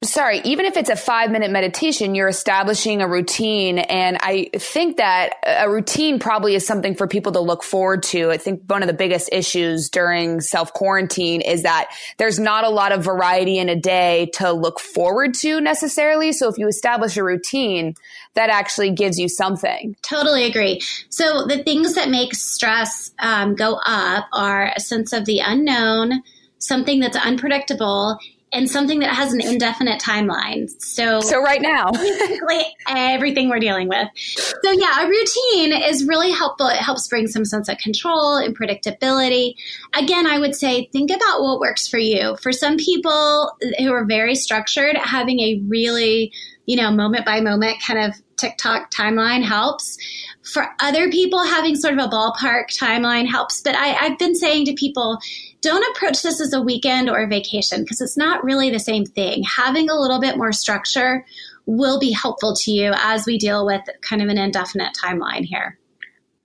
sorry, 0.03 0.39
even 0.43 0.65
if 0.65 0.77
it's 0.77 0.89
a 0.89 0.95
five 0.95 1.31
minute 1.31 1.51
meditation, 1.51 2.15
you're 2.15 2.27
establishing 2.27 3.01
a 3.01 3.07
routine. 3.07 3.79
And 3.79 4.17
I 4.21 4.49
think 4.53 4.97
that 4.97 5.35
a 5.45 5.69
routine 5.69 6.19
probably 6.19 6.55
is 6.55 6.65
something 6.65 6.95
for 6.95 7.07
people 7.07 7.31
to 7.33 7.39
look 7.39 7.63
forward 7.63 8.03
to. 8.03 8.29
I 8.31 8.37
think 8.37 8.63
one 8.67 8.83
of 8.83 8.87
the 8.87 8.93
biggest 8.93 9.29
issues 9.31 9.89
during 9.89 10.41
self 10.41 10.73
quarantine 10.73 11.41
is 11.41 11.63
that 11.63 11.89
there's 12.17 12.39
not 12.39 12.63
a 12.63 12.69
lot 12.69 12.91
of 12.91 13.03
variety 13.03 13.57
in 13.57 13.69
a 13.69 13.75
day 13.75 14.29
to 14.35 14.51
look 14.51 14.79
forward 14.79 15.33
to 15.35 15.61
necessarily. 15.61 16.31
So 16.33 16.49
if 16.49 16.57
you 16.57 16.67
establish 16.67 17.17
a 17.17 17.23
routine, 17.23 17.95
that 18.35 18.49
actually 18.49 18.91
gives 18.91 19.17
you 19.17 19.29
something. 19.29 19.95
Totally 20.01 20.45
agree. 20.45 20.81
So 21.09 21.45
the 21.45 21.63
things 21.63 21.95
that 21.95 22.09
make 22.09 22.35
stress 22.35 23.11
um, 23.19 23.55
go 23.55 23.79
up 23.85 24.25
are 24.33 24.71
a 24.75 24.79
sense 24.79 25.13
of 25.13 25.25
the 25.25 25.39
unknown, 25.39 26.21
something 26.59 26.99
that's 26.99 27.17
unpredictable, 27.17 28.19
and 28.55 28.71
something 28.71 28.99
that 28.99 29.13
has 29.13 29.33
an 29.33 29.41
indefinite 29.41 30.01
timeline. 30.01 30.69
So, 30.81 31.19
so 31.19 31.41
right 31.43 31.61
now, 31.61 31.91
basically 31.91 32.63
everything 32.87 33.49
we're 33.49 33.59
dealing 33.59 33.89
with. 33.89 34.07
So, 34.15 34.71
yeah, 34.71 35.03
a 35.03 35.07
routine 35.07 35.73
is 35.73 36.05
really 36.05 36.31
helpful. 36.31 36.67
It 36.67 36.77
helps 36.77 37.05
bring 37.09 37.27
some 37.27 37.43
sense 37.43 37.67
of 37.67 37.77
control 37.79 38.37
and 38.37 38.57
predictability. 38.57 39.55
Again, 39.93 40.25
I 40.25 40.39
would 40.39 40.55
say 40.55 40.87
think 40.93 41.11
about 41.11 41.41
what 41.41 41.59
works 41.59 41.85
for 41.89 41.97
you. 41.97 42.37
For 42.37 42.53
some 42.53 42.77
people 42.77 43.51
who 43.77 43.91
are 43.91 44.05
very 44.05 44.35
structured, 44.35 44.95
having 44.95 45.41
a 45.41 45.61
really 45.67 46.31
you 46.65 46.75
know, 46.75 46.89
moment 46.91 47.25
by 47.25 47.41
moment 47.41 47.77
kind 47.85 47.99
of 47.99 48.15
TikTok 48.37 48.91
timeline 48.91 49.43
helps. 49.43 49.97
For 50.43 50.65
other 50.79 51.09
people, 51.11 51.43
having 51.43 51.75
sort 51.75 51.93
of 51.93 51.99
a 51.99 52.07
ballpark 52.07 52.75
timeline 52.75 53.27
helps. 53.27 53.61
But 53.61 53.75
I, 53.75 53.95
I've 53.95 54.17
been 54.17 54.35
saying 54.35 54.65
to 54.65 54.73
people, 54.73 55.19
don't 55.65 55.83
approach 55.95 56.21
this 56.21 56.39
as 56.39 56.53
a 56.53 56.61
weekend 56.61 57.09
or 57.09 57.23
a 57.23 57.27
vacation 57.27 57.81
because 57.81 57.99
it's 57.99 58.15
not 58.15 58.43
really 58.43 58.69
the 58.69 58.79
same 58.79 59.03
thing. 59.03 59.43
Having 59.43 59.89
a 59.89 59.99
little 59.99 60.21
bit 60.21 60.37
more 60.37 60.51
structure 60.51 61.25
will 61.65 61.99
be 61.99 62.11
helpful 62.11 62.55
to 62.55 62.71
you 62.71 62.93
as 62.95 63.25
we 63.25 63.39
deal 63.39 63.65
with 63.65 63.81
kind 64.01 64.21
of 64.21 64.29
an 64.29 64.37
indefinite 64.37 64.95
timeline 65.03 65.43
here. 65.43 65.79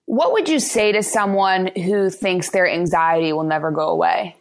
What 0.07 0.33
would 0.33 0.49
you 0.49 0.59
say 0.59 0.93
to 0.93 1.03
someone 1.03 1.71
who 1.77 2.09
thinks 2.09 2.51
their 2.51 2.67
anxiety 2.67 3.35
will 3.35 3.45
never 3.45 3.71
go 3.71 3.89
away? 3.89 4.37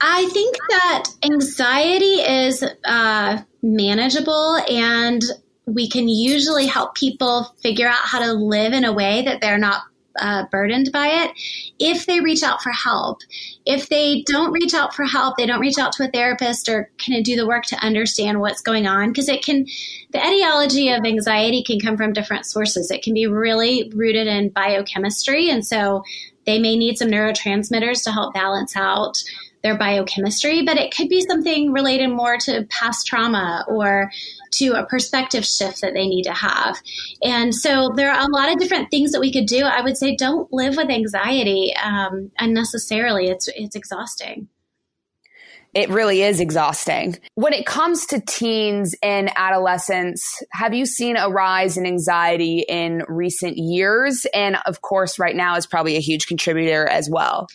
I 0.00 0.26
think 0.32 0.56
that 0.70 1.04
anxiety 1.22 2.14
is 2.14 2.64
uh, 2.84 3.42
manageable 3.62 4.56
and 4.68 5.22
we 5.66 5.88
can 5.88 6.08
usually 6.08 6.66
help 6.66 6.94
people 6.94 7.54
figure 7.62 7.86
out 7.86 8.00
how 8.02 8.20
to 8.20 8.32
live 8.32 8.72
in 8.72 8.84
a 8.84 8.92
way 8.92 9.22
that 9.22 9.40
they're 9.42 9.58
not 9.58 9.82
uh, 10.18 10.44
burdened 10.50 10.90
by 10.92 11.06
it 11.06 11.32
if 11.78 12.06
they 12.06 12.20
reach 12.20 12.42
out 12.42 12.62
for 12.62 12.70
help. 12.70 13.20
If 13.64 13.88
they 13.88 14.22
don't 14.26 14.52
reach 14.52 14.74
out 14.74 14.94
for 14.94 15.04
help, 15.04 15.36
they 15.36 15.46
don't 15.46 15.60
reach 15.60 15.78
out 15.78 15.92
to 15.94 16.04
a 16.04 16.10
therapist 16.10 16.68
or 16.68 16.90
kind 17.04 17.18
of 17.18 17.24
do 17.24 17.36
the 17.36 17.46
work 17.46 17.64
to 17.66 17.76
understand 17.84 18.40
what's 18.40 18.60
going 18.60 18.86
on 18.86 19.08
because 19.08 19.28
it 19.28 19.44
can, 19.44 19.66
the 20.12 20.18
etiology 20.18 20.90
of 20.90 21.04
anxiety 21.04 21.62
can 21.62 21.80
come 21.80 21.96
from 21.96 22.12
different 22.12 22.46
sources. 22.46 22.90
It 22.90 23.02
can 23.02 23.14
be 23.14 23.26
really 23.26 23.90
rooted 23.94 24.26
in 24.26 24.50
biochemistry. 24.50 25.50
And 25.50 25.66
so 25.66 26.02
they 26.44 26.58
may 26.58 26.76
need 26.76 26.98
some 26.98 27.08
neurotransmitters 27.08 28.04
to 28.04 28.12
help 28.12 28.34
balance 28.34 28.76
out 28.76 29.22
their 29.62 29.78
biochemistry, 29.78 30.62
but 30.62 30.76
it 30.76 30.94
could 30.94 31.08
be 31.08 31.20
something 31.22 31.72
related 31.72 32.08
more 32.08 32.36
to 32.36 32.66
past 32.68 33.06
trauma 33.06 33.64
or 33.68 34.10
to 34.52 34.72
a 34.72 34.86
perspective 34.86 35.44
shift 35.44 35.80
that 35.80 35.94
they 35.94 36.06
need 36.06 36.24
to 36.24 36.32
have. 36.32 36.76
And 37.22 37.54
so 37.54 37.90
there 37.94 38.12
are 38.12 38.26
a 38.26 38.32
lot 38.32 38.52
of 38.52 38.58
different 38.58 38.90
things 38.90 39.12
that 39.12 39.20
we 39.20 39.32
could 39.32 39.46
do. 39.46 39.64
I 39.64 39.80
would 39.82 39.96
say 39.96 40.16
don't 40.16 40.52
live 40.52 40.76
with 40.76 40.90
anxiety 40.90 41.74
um, 41.82 42.30
unnecessarily. 42.38 43.28
It's 43.28 43.48
it's 43.48 43.76
exhausting. 43.76 44.48
It 45.74 45.88
really 45.88 46.20
is 46.20 46.38
exhausting. 46.38 47.18
When 47.34 47.54
it 47.54 47.64
comes 47.64 48.04
to 48.06 48.20
teens 48.20 48.94
and 49.02 49.30
adolescents, 49.36 50.42
have 50.52 50.74
you 50.74 50.84
seen 50.84 51.16
a 51.16 51.30
rise 51.30 51.78
in 51.78 51.86
anxiety 51.86 52.62
in 52.68 53.04
recent 53.08 53.56
years? 53.56 54.26
And 54.34 54.58
of 54.66 54.82
course, 54.82 55.18
right 55.18 55.34
now 55.34 55.56
is 55.56 55.66
probably 55.66 55.96
a 55.96 56.00
huge 56.00 56.26
contributor 56.26 56.86
as 56.86 57.08
well. 57.10 57.46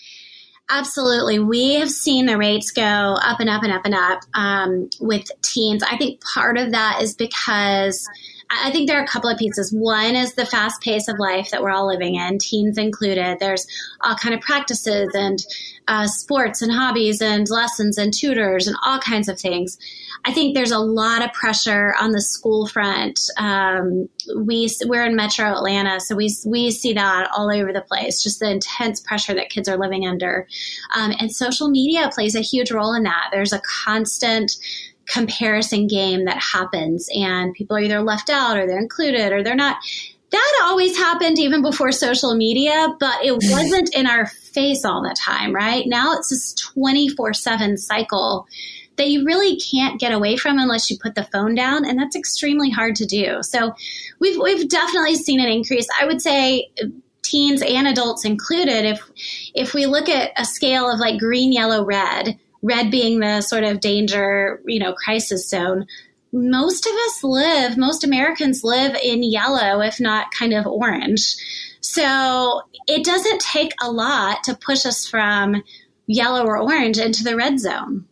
Absolutely. 0.70 1.40
We 1.40 1.76
have 1.76 1.90
seen 1.90 2.26
the 2.26 2.38
rates 2.38 2.72
go 2.72 2.82
up 2.84 3.40
and 3.40 3.50
up 3.50 3.64
and 3.64 3.72
up 3.72 3.86
and 3.86 3.96
up 3.96 4.20
um, 4.34 4.90
with 5.00 5.24
teens. 5.42 5.82
I 5.82 5.96
think 5.98 6.22
part 6.22 6.58
of 6.58 6.72
that 6.72 7.02
is 7.02 7.16
because 7.16 8.06
I 8.50 8.72
think 8.72 8.88
there 8.88 9.00
are 9.00 9.04
a 9.04 9.08
couple 9.08 9.30
of 9.30 9.38
pieces. 9.38 9.74
One 9.74 10.16
is 10.16 10.34
the 10.34 10.46
fast 10.46 10.82
pace 10.82 11.08
of 11.08 11.20
life 11.20 11.52
that 11.52 11.62
we're 11.62 11.72
all 11.72 11.88
living 11.88 12.16
in, 12.16 12.38
teens 12.38 12.78
included. 12.78 13.38
There's 13.40 13.68
all 14.02 14.16
kind 14.16 14.34
of 14.34 14.42
practices 14.42 15.10
and 15.14 15.46
uh, 15.88 16.08
sports 16.08 16.62
and 16.62 16.72
hobbies 16.72 17.22
and 17.22 17.50
lessons 17.50 17.98
and 17.98 18.14
tutors 18.14 18.68
and 18.68 18.76
all 18.86 19.00
kinds 19.00 19.28
of 19.28 19.40
things. 19.40 19.78
I 20.26 20.34
think 20.34 20.56
there's 20.56 20.72
a 20.72 20.80
lot 20.80 21.24
of 21.24 21.34
pressure 21.34 21.94
on 22.00 22.12
the 22.12 22.22
school 22.22 22.68
front. 22.68 23.20
Um, 23.38 24.10
we 24.36 24.70
we're 24.86 25.06
in 25.06 25.16
Metro 25.16 25.46
Atlanta, 25.46 26.00
so 26.00 26.16
we 26.16 26.36
we 26.46 26.72
see 26.72 26.94
that 26.94 27.30
all 27.36 27.52
over 27.52 27.72
the 27.72 27.82
place. 27.82 28.24
Just 28.24 28.40
the 28.40 28.50
intense 28.50 29.00
pressure 29.02 29.34
that 29.36 29.50
kids 29.50 29.70
are 29.70 29.78
living 29.78 30.08
under, 30.08 30.48
um, 30.96 31.14
and 31.20 31.34
social 31.34 31.70
media 31.70 32.10
plays 32.14 32.36
a 32.36 32.42
huge 32.42 32.72
role 32.72 32.94
in 32.94 33.04
that. 33.04 33.30
There's 33.32 33.54
a 33.54 33.62
constant 33.86 34.58
comparison 35.08 35.88
game 35.88 36.26
that 36.26 36.38
happens, 36.38 37.10
and 37.14 37.54
people 37.54 37.78
are 37.78 37.82
either 37.82 38.02
left 38.02 38.30
out 38.30 38.58
or 38.58 38.68
they're 38.68 38.80
included 38.80 39.32
or 39.32 39.44
they're 39.44 39.56
not 39.56 39.78
that 40.30 40.62
always 40.64 40.98
happened 40.98 41.40
even 41.40 41.62
before 41.62 41.92
social 41.92 42.36
media, 42.36 42.94
but 43.00 43.24
it 43.24 43.32
wasn't 43.52 43.94
in 43.96 44.08
our 44.08 44.26
face 44.28 44.84
all 44.84 45.02
the 45.02 45.16
time, 45.18 45.54
right? 45.54 45.86
Now 45.88 46.14
it's 46.14 46.30
this 46.30 46.54
24 46.54 47.34
7 47.34 47.78
cycle 47.78 48.48
that 48.98 49.10
you 49.10 49.26
really 49.26 49.58
can't 49.58 50.00
get 50.00 50.12
away 50.12 50.38
from 50.38 50.58
unless 50.58 50.90
you 50.90 50.98
put 51.02 51.16
the 51.16 51.24
phone 51.24 51.56
down, 51.56 51.86
and 51.86 52.00
that's 52.00 52.16
extremely 52.16 52.70
hard 52.70 52.96
to 52.96 53.06
do. 53.06 53.38
So 53.42 53.74
we've 54.20 54.40
we've 54.42 54.68
definitely 54.68 55.16
seen 55.16 55.40
an 55.40 55.50
increase. 55.50 55.88
I 56.00 56.06
would 56.06 56.22
say 56.22 56.70
teens 57.22 57.62
and 57.62 57.88
adults 57.88 58.26
included 58.26 58.86
if 58.86 59.12
if 59.54 59.74
we 59.74 59.86
look 59.86 60.10
at 60.10 60.32
a 60.36 60.46
scale 60.46 60.92
of 60.92 61.00
like 61.00 61.20
green, 61.20 61.52
yellow, 61.52 61.86
red, 61.86 62.40
red 62.62 62.92
being 62.92 63.20
the 63.20 63.42
sort 63.42 63.64
of 63.64 63.80
danger, 63.80 64.62
you 64.66 64.80
know, 64.80 64.94
crisis 64.94 65.50
zone, 65.50 65.86
most 66.32 66.86
of 66.86 66.94
us 66.94 67.24
live, 67.24 67.78
most 67.78 68.04
Americans 68.04 68.64
live 68.64 68.96
in 68.96 69.24
yellow, 69.24 69.82
if 69.82 70.00
not 70.00 70.32
kind 70.32 70.54
of 70.54 70.68
orange. 70.68 71.36
So 71.82 72.62
it 72.88 73.06
doesn't 73.06 73.42
take 73.42 73.74
a 73.82 73.92
lot 73.92 74.44
to 74.44 74.56
push 74.56 74.86
us 74.86 75.08
from 75.08 75.64
yellow 76.06 76.46
or 76.46 76.58
orange 76.58 76.98
into 76.98 77.24
the 77.24 77.36
red 77.36 77.60
zone. 77.60 78.06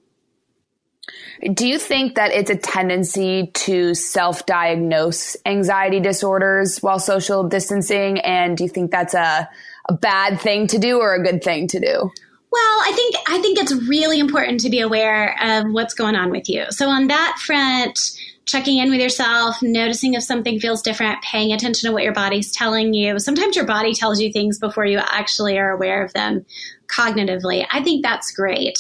Do 1.54 1.68
you 1.68 1.78
think 1.78 2.16
that 2.16 2.32
it's 2.32 2.50
a 2.50 2.56
tendency 2.56 3.52
to 3.54 3.94
self 3.94 4.46
diagnose 4.46 5.36
anxiety 5.46 6.00
disorders 6.00 6.80
while 6.80 7.00
social 7.00 7.44
distancing? 7.44 8.20
And 8.20 8.58
do 8.58 8.64
you 8.64 8.70
think 8.70 8.90
that's 8.90 9.14
a, 9.14 9.50
a 9.90 9.94
bad 9.94 10.40
thing 10.40 10.68
to 10.68 10.80
do 10.80 11.00
or 11.00 11.14
a 11.14 11.24
good 11.24 11.44
thing 11.44 11.68
to 11.68 11.80
do? 11.80 12.12
Well, 12.56 12.82
I 12.86 12.94
think 12.96 13.16
I 13.28 13.42
think 13.42 13.60
it's 13.60 13.74
really 13.90 14.18
important 14.18 14.62
to 14.62 14.70
be 14.70 14.80
aware 14.80 15.36
of 15.44 15.66
what's 15.74 15.94
going 15.94 16.16
on 16.16 16.32
with 16.32 16.48
you. 16.48 16.64
So 16.70 16.88
on 16.88 17.08
that 17.08 17.38
front, 17.46 18.00
checking 18.46 18.78
in 18.78 18.90
with 18.90 19.02
yourself, 19.02 19.62
noticing 19.62 20.14
if 20.14 20.24
something 20.24 20.58
feels 20.62 20.82
different, 20.82 21.22
paying 21.22 21.52
attention 21.52 21.90
to 21.90 21.94
what 21.94 22.04
your 22.04 22.14
body's 22.14 22.54
telling 22.54 22.94
you. 22.94 23.20
Sometimes 23.20 23.58
your 23.58 23.66
body 23.66 23.94
tells 23.94 24.22
you 24.22 24.32
things 24.32 24.58
before 24.58 24.86
you 24.86 25.00
actually 25.00 25.58
are 25.58 25.72
aware 25.72 26.02
of 26.02 26.14
them 26.14 26.46
cognitively. 26.88 27.66
I 27.70 27.84
think 27.84 28.06
that's 28.06 28.32
great. 28.32 28.78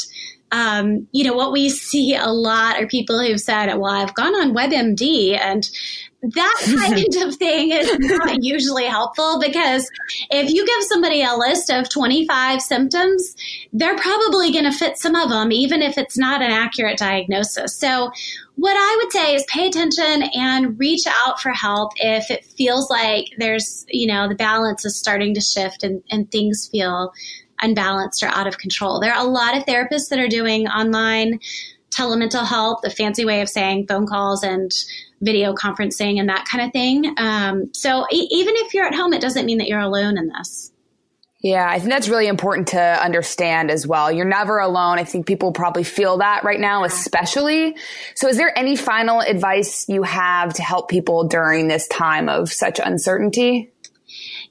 Um, 0.53 1.09
you 1.11 1.25
know, 1.25 1.33
what 1.33 1.51
we 1.51 1.67
see 1.67 2.15
a 2.15 2.27
lot 2.27 2.81
are 2.81 2.87
people 2.87 3.19
who've 3.19 3.41
said, 3.41 3.73
well, 3.75 3.91
I've 3.91 4.15
gone 4.15 4.35
on 4.35 4.55
WebMD 4.55 5.37
and 5.37 5.67
that 6.33 6.61
kind 6.65 7.15
of 7.27 7.35
thing 7.35 7.71
is 7.71 7.97
not 7.99 8.43
usually 8.43 8.85
helpful 8.85 9.39
because 9.39 9.89
if 10.29 10.51
you 10.51 10.65
give 10.65 10.83
somebody 10.83 11.23
a 11.23 11.35
list 11.35 11.69
of 11.69 11.89
25 11.89 12.61
symptoms, 12.61 13.35
they're 13.73 13.97
probably 13.97 14.51
going 14.51 14.65
to 14.65 14.71
fit 14.71 14.97
some 14.97 15.15
of 15.15 15.29
them, 15.29 15.51
even 15.51 15.81
if 15.81 15.97
it's 15.97 16.17
not 16.17 16.41
an 16.41 16.51
accurate 16.51 16.97
diagnosis. 16.97 17.77
So, 17.77 18.11
what 18.57 18.75
I 18.77 19.01
would 19.03 19.11
say 19.11 19.35
is 19.35 19.43
pay 19.49 19.67
attention 19.67 20.23
and 20.33 20.79
reach 20.79 21.03
out 21.07 21.41
for 21.41 21.51
help 21.51 21.91
if 21.97 22.31
it 22.31 22.45
feels 22.45 22.89
like 22.89 23.25
there's, 23.37 23.85
you 23.89 24.07
know, 24.07 24.29
the 24.29 24.35
balance 24.35 24.85
is 24.85 24.97
starting 24.97 25.33
to 25.33 25.41
shift 25.41 25.83
and, 25.83 26.01
and 26.09 26.31
things 26.31 26.69
feel 26.71 27.11
unbalanced 27.61 28.23
or 28.23 28.27
out 28.27 28.47
of 28.47 28.57
control. 28.57 29.01
There 29.01 29.13
are 29.13 29.25
a 29.25 29.29
lot 29.29 29.57
of 29.57 29.65
therapists 29.65 30.09
that 30.09 30.19
are 30.19 30.29
doing 30.29 30.67
online 30.67 31.39
telemental 31.95 32.45
health, 32.45 32.79
the 32.83 32.89
fancy 32.89 33.25
way 33.25 33.41
of 33.41 33.49
saying 33.49 33.87
phone 33.87 34.07
calls 34.07 34.43
and 34.43 34.71
video 35.21 35.53
conferencing 35.53 36.19
and 36.19 36.29
that 36.29 36.45
kind 36.45 36.65
of 36.65 36.71
thing. 36.71 37.13
Um, 37.17 37.73
so 37.73 38.05
e- 38.11 38.27
even 38.31 38.55
if 38.57 38.73
you're 38.73 38.85
at 38.85 38.93
home, 38.93 39.13
it 39.13 39.21
doesn't 39.21 39.45
mean 39.45 39.59
that 39.59 39.67
you're 39.67 39.79
alone 39.79 40.17
in 40.17 40.29
this. 40.29 40.71
Yeah, 41.45 41.69
I 41.69 41.77
think 41.77 41.91
that's 41.91 42.09
really 42.09 42.27
important 42.27 42.69
to 42.69 42.81
understand 42.81 43.69
as 43.69 43.85
well. 43.85 44.11
You're 44.11 44.25
never 44.25 44.57
alone. 44.57 44.97
I 44.97 45.03
think 45.03 45.27
people 45.27 45.51
probably 45.51 45.83
feel 45.83 46.17
that 46.17 46.43
right 46.43 46.59
now, 46.59 46.85
especially. 46.85 47.75
So, 48.15 48.27
is 48.27 48.37
there 48.37 48.57
any 48.57 48.75
final 48.75 49.19
advice 49.19 49.87
you 49.87 50.01
have 50.01 50.55
to 50.55 50.63
help 50.63 50.89
people 50.89 51.27
during 51.27 51.67
this 51.67 51.87
time 51.87 52.29
of 52.29 52.51
such 52.51 52.79
uncertainty? 52.83 53.71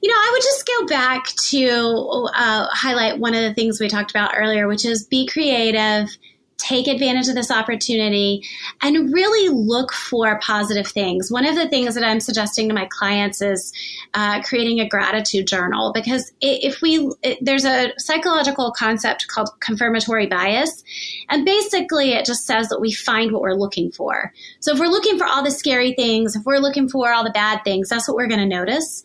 You 0.01 0.09
know, 0.09 0.15
I 0.15 0.29
would 0.31 0.41
just 0.41 0.65
go 0.65 0.85
back 0.87 1.25
to 1.49 2.29
uh, 2.33 2.67
highlight 2.71 3.19
one 3.19 3.33
of 3.33 3.41
the 3.41 3.53
things 3.53 3.81
we 3.81 3.89
talked 3.89 4.11
about 4.11 4.31
earlier, 4.37 4.65
which 4.65 4.85
is 4.85 5.03
be 5.03 5.27
creative 5.27 6.15
take 6.57 6.87
advantage 6.87 7.27
of 7.27 7.35
this 7.35 7.51
opportunity 7.51 8.43
and 8.81 9.13
really 9.13 9.49
look 9.53 9.91
for 9.91 10.39
positive 10.39 10.87
things. 10.87 11.31
One 11.31 11.45
of 11.45 11.55
the 11.55 11.67
things 11.67 11.95
that 11.95 12.03
I'm 12.03 12.19
suggesting 12.19 12.67
to 12.69 12.73
my 12.73 12.85
clients 12.85 13.41
is 13.41 13.73
uh, 14.13 14.41
creating 14.41 14.79
a 14.79 14.87
gratitude 14.87 15.47
journal 15.47 15.91
because 15.93 16.31
if 16.41 16.81
we, 16.81 17.11
it, 17.23 17.39
there's 17.41 17.65
a 17.65 17.93
psychological 17.97 18.71
concept 18.71 19.27
called 19.27 19.49
confirmatory 19.59 20.27
bias. 20.27 20.83
And 21.29 21.45
basically, 21.45 22.13
it 22.13 22.25
just 22.25 22.45
says 22.45 22.69
that 22.69 22.79
we 22.79 22.91
find 22.93 23.31
what 23.31 23.41
we're 23.41 23.53
looking 23.53 23.91
for. 23.91 24.33
So 24.59 24.73
if 24.73 24.79
we're 24.79 24.87
looking 24.87 25.17
for 25.17 25.25
all 25.25 25.43
the 25.43 25.51
scary 25.51 25.93
things, 25.93 26.35
if 26.35 26.45
we're 26.45 26.59
looking 26.59 26.87
for 26.87 27.11
all 27.11 27.23
the 27.23 27.31
bad 27.31 27.63
things, 27.63 27.89
that's 27.89 28.07
what 28.07 28.15
we're 28.15 28.27
going 28.27 28.39
to 28.39 28.45
notice. 28.45 29.03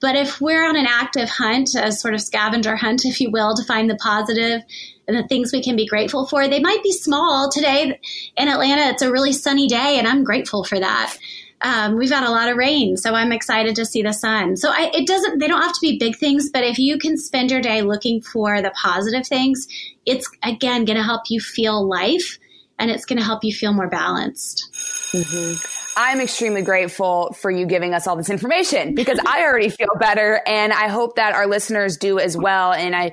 But 0.00 0.16
if 0.16 0.40
we're 0.40 0.68
on 0.68 0.76
an 0.76 0.86
active 0.86 1.28
hunt, 1.28 1.76
a 1.76 1.92
sort 1.92 2.14
of 2.14 2.20
scavenger 2.20 2.74
hunt, 2.74 3.04
if 3.04 3.20
you 3.20 3.30
will, 3.30 3.54
to 3.54 3.62
find 3.62 3.88
the 3.88 3.94
positive 3.94 4.62
and 5.08 5.16
the 5.16 5.26
things 5.26 5.52
we 5.52 5.62
can 5.62 5.76
be 5.76 5.86
grateful 5.86 6.26
for, 6.26 6.48
they 6.48 6.60
might 6.60 6.82
be 6.82 6.92
small. 6.92 7.50
Today 7.50 7.98
in 8.36 8.48
Atlanta, 8.48 8.90
it's 8.90 9.02
a 9.02 9.10
really 9.10 9.32
sunny 9.32 9.66
day, 9.66 9.98
and 9.98 10.06
I'm 10.06 10.24
grateful 10.24 10.64
for 10.64 10.78
that. 10.78 11.16
Um, 11.62 11.96
we've 11.96 12.10
had 12.10 12.24
a 12.24 12.30
lot 12.30 12.48
of 12.48 12.56
rain, 12.56 12.96
so 12.96 13.14
I'm 13.14 13.30
excited 13.30 13.76
to 13.76 13.84
see 13.84 14.02
the 14.02 14.12
sun. 14.12 14.56
So 14.56 14.70
I, 14.70 14.90
it 14.92 15.06
doesn't, 15.06 15.38
they 15.38 15.46
don't 15.46 15.62
have 15.62 15.72
to 15.72 15.80
be 15.80 15.98
big 15.98 16.16
things, 16.16 16.50
but 16.50 16.64
if 16.64 16.78
you 16.78 16.98
can 16.98 17.16
spend 17.16 17.50
your 17.50 17.60
day 17.60 17.82
looking 17.82 18.20
for 18.20 18.60
the 18.60 18.72
positive 18.72 19.26
things, 19.26 19.68
it's 20.04 20.28
again 20.42 20.84
going 20.84 20.96
to 20.96 21.04
help 21.04 21.22
you 21.28 21.40
feel 21.40 21.86
life 21.86 22.38
and 22.80 22.90
it's 22.90 23.04
going 23.04 23.18
to 23.18 23.24
help 23.24 23.44
you 23.44 23.52
feel 23.52 23.72
more 23.72 23.88
balanced. 23.88 24.68
Mm-hmm. 25.12 25.81
I'm 25.96 26.20
extremely 26.20 26.62
grateful 26.62 27.34
for 27.40 27.50
you 27.50 27.66
giving 27.66 27.94
us 27.94 28.06
all 28.06 28.16
this 28.16 28.30
information 28.30 28.94
because 28.94 29.18
I 29.26 29.42
already 29.42 29.68
feel 29.68 29.90
better 29.98 30.40
and 30.46 30.72
I 30.72 30.88
hope 30.88 31.16
that 31.16 31.34
our 31.34 31.46
listeners 31.46 31.96
do 31.96 32.18
as 32.18 32.36
well. 32.36 32.72
And 32.72 32.96
I, 32.96 33.12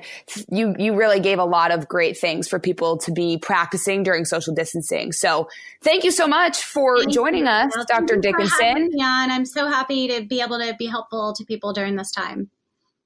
you, 0.50 0.74
you 0.78 0.94
really 0.94 1.20
gave 1.20 1.38
a 1.38 1.44
lot 1.44 1.70
of 1.70 1.88
great 1.88 2.18
things 2.18 2.48
for 2.48 2.58
people 2.58 2.98
to 2.98 3.12
be 3.12 3.38
practicing 3.38 4.02
during 4.02 4.24
social 4.24 4.54
distancing. 4.54 5.12
So 5.12 5.48
thank 5.82 6.04
you 6.04 6.10
so 6.10 6.26
much 6.26 6.62
for 6.62 6.98
thank 6.98 7.12
joining 7.12 7.44
you. 7.44 7.50
us, 7.50 7.72
well, 7.74 7.84
Dr. 7.88 8.16
Dickinson. 8.16 8.90
Yeah, 8.92 9.24
and 9.24 9.32
I'm 9.32 9.46
so 9.46 9.66
happy 9.66 10.08
to 10.08 10.24
be 10.24 10.40
able 10.40 10.58
to 10.58 10.74
be 10.78 10.86
helpful 10.86 11.34
to 11.34 11.44
people 11.44 11.72
during 11.72 11.96
this 11.96 12.10
time. 12.10 12.50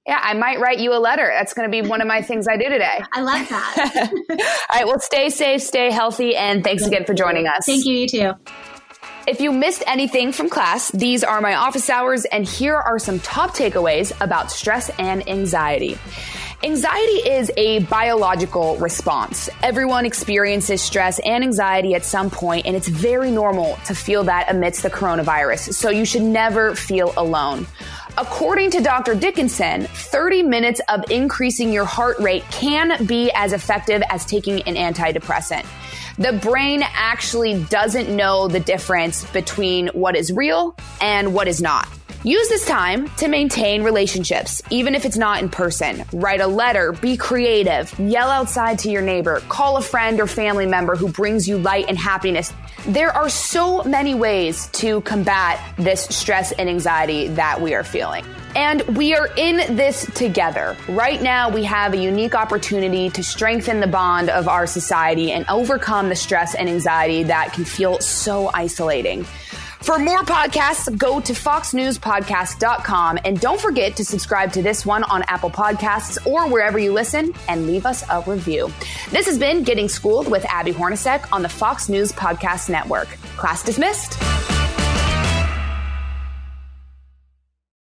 Yeah, 0.07 0.21
I 0.23 0.35
might 0.35 0.61
write 0.61 0.81
you 0.81 0.93
a 0.95 1.01
letter. 1.01 1.27
That's 1.35 1.55
going 1.55 1.71
to 1.71 1.83
be 1.83 1.89
one 1.89 2.03
of 2.03 2.07
my 2.07 2.21
things 2.21 2.47
I 2.47 2.59
do 2.59 2.69
today. 2.69 3.03
I 3.13 3.23
love 3.23 3.49
that. 3.49 4.11
All 4.31 4.37
right. 4.79 4.87
Well, 4.87 5.01
stay 5.01 5.31
safe, 5.31 5.63
stay 5.63 5.91
healthy, 5.91 6.37
and 6.37 6.63
thanks 6.63 6.87
again 6.87 7.07
for 7.07 7.15
joining 7.15 7.47
us. 7.47 7.65
Thank 7.65 7.87
you. 7.87 7.97
You 7.97 8.09
too. 8.09 8.33
If 9.27 9.41
you 9.41 9.53
missed 9.53 9.83
anything 9.87 10.33
from 10.33 10.51
class, 10.51 10.91
these 10.91 11.25
are 11.25 11.41
my 11.41 11.55
office 11.55 11.89
hours, 11.89 12.27
and 12.27 12.45
here 12.47 12.77
are 12.77 12.99
some 12.99 13.19
top 13.21 13.55
takeaways 13.55 14.13
about 14.21 14.51
stress 14.51 14.91
and 14.99 15.27
anxiety. 15.27 15.97
Anxiety 16.63 17.31
is 17.31 17.51
a 17.57 17.79
biological 17.85 18.77
response. 18.77 19.49
Everyone 19.63 20.05
experiences 20.05 20.83
stress 20.83 21.21
and 21.21 21.43
anxiety 21.43 21.95
at 21.95 22.05
some 22.05 22.29
point, 22.29 22.67
and 22.67 22.77
it's 22.77 22.89
very 22.89 23.31
normal 23.31 23.79
to 23.87 23.95
feel 23.95 24.25
that 24.25 24.51
amidst 24.51 24.83
the 24.83 24.91
coronavirus. 24.91 25.73
So 25.73 25.89
you 25.89 26.05
should 26.05 26.23
never 26.23 26.75
feel 26.75 27.15
alone. 27.17 27.67
According 28.19 28.73
to 28.73 28.83
Dr. 28.83 29.15
Dickinson, 29.15 29.85
30 29.85 30.43
minutes 30.43 30.83
of 30.91 31.11
increasing 31.11 31.73
your 31.73 31.87
heart 31.87 32.19
rate 32.19 32.45
can 32.51 33.07
be 33.07 33.31
as 33.35 33.55
effective 33.55 34.03
as 34.11 34.27
taking 34.27 34.61
an 34.63 34.75
antidepressant 34.75 35.65
the 36.18 36.33
brain 36.33 36.83
actually 36.83 37.64
doesn't 37.64 38.14
know 38.14 38.46
the 38.46 38.61
difference 38.61 39.24
between 39.33 39.88
what 39.88 40.16
is 40.16 40.33
real 40.33 40.77
and 41.00 41.35
what 41.35 41.48
is 41.48 41.61
not. 41.61 41.88
Use 42.22 42.48
this 42.48 42.64
time 42.64 43.09
to 43.16 43.29
maintain 43.29 43.83
relationships, 43.83 44.62
even 44.70 44.94
if 44.94 45.05
it's 45.05 45.18
not 45.18 45.42
in 45.42 45.50
person. 45.50 46.05
Write 46.12 46.40
a 46.40 46.46
letter, 46.46 46.92
be 46.92 47.18
creative, 47.18 47.92
yell 47.98 48.31
outside 48.31 48.79
to 48.79 48.90
your 48.90 49.03
neighbor, 49.03 49.40
call 49.48 49.77
a 49.77 49.83
friend 49.83 50.20
or 50.20 50.27
family 50.27 50.66
member 50.66 50.96
who 50.96 51.09
brings 51.09 51.46
you 51.46 51.59
light 51.59 51.87
and 51.88 51.98
happiness. 51.98 52.50
There 52.87 53.12
are 53.12 53.29
so 53.29 53.83
many 53.83 54.14
ways 54.14 54.68
to 54.68 55.03
combat 55.03 55.61
this 55.77 56.05
stress 56.05 56.53
and 56.53 56.68
anxiety 56.68 57.29
that 57.29 57.61
we 57.61 57.74
are 57.74 57.85
feeling. 57.85 58.24
And 58.55 58.83
we 58.97 59.14
are 59.14 59.29
in 59.37 59.77
this 59.77 60.07
together. 60.14 60.77
Right 60.88 61.21
now, 61.21 61.49
we 61.49 61.64
have 61.64 61.93
a 61.93 61.97
unique 61.97 62.35
opportunity 62.35 63.11
to 63.11 63.23
strengthen 63.23 63.81
the 63.81 63.87
bond 63.87 64.31
of 64.31 64.49
our 64.49 64.67
society 64.67 65.33
and 65.33 65.45
overcome 65.49 66.09
the 66.09 66.17
stress 66.17 66.55
and 66.55 66.69
anxiety 66.69 67.25
that 67.25 67.53
can 67.53 67.64
feel 67.64 67.99
so 68.01 68.51
isolating. 68.55 69.27
For 69.85 69.99
more 69.99 70.23
podcasts, 70.23 70.97
go 70.97 71.21
to 71.21 71.35
foxnewspodcast.com 71.35 73.19
and 73.23 73.38
don't 73.38 73.61
forget 73.61 73.97
to 73.97 74.05
subscribe 74.05 74.51
to 74.53 74.62
this 74.62 74.87
one 74.87 75.05
on 75.05 75.25
Apple 75.25 75.51
Podcasts 75.51 76.27
or 76.27 76.49
wherever 76.49 76.79
you 76.79 76.90
listen 76.90 77.35
and 77.49 77.67
leave 77.67 77.85
us 77.85 78.03
a 78.11 78.23
review. 78.23 78.73
This 79.11 79.27
has 79.27 79.38
been 79.38 79.62
Getting 79.62 79.90
Schooled 79.90 80.31
with 80.31 80.47
Abby 80.47 80.73
Hornacek 80.73 81.31
on 81.33 81.43
the 81.43 81.51
Fox 81.51 81.90
News 81.90 82.12
Podcast 82.12 82.71
Network. 82.71 83.09
Class 83.37 83.62
dismissed. 83.62 84.19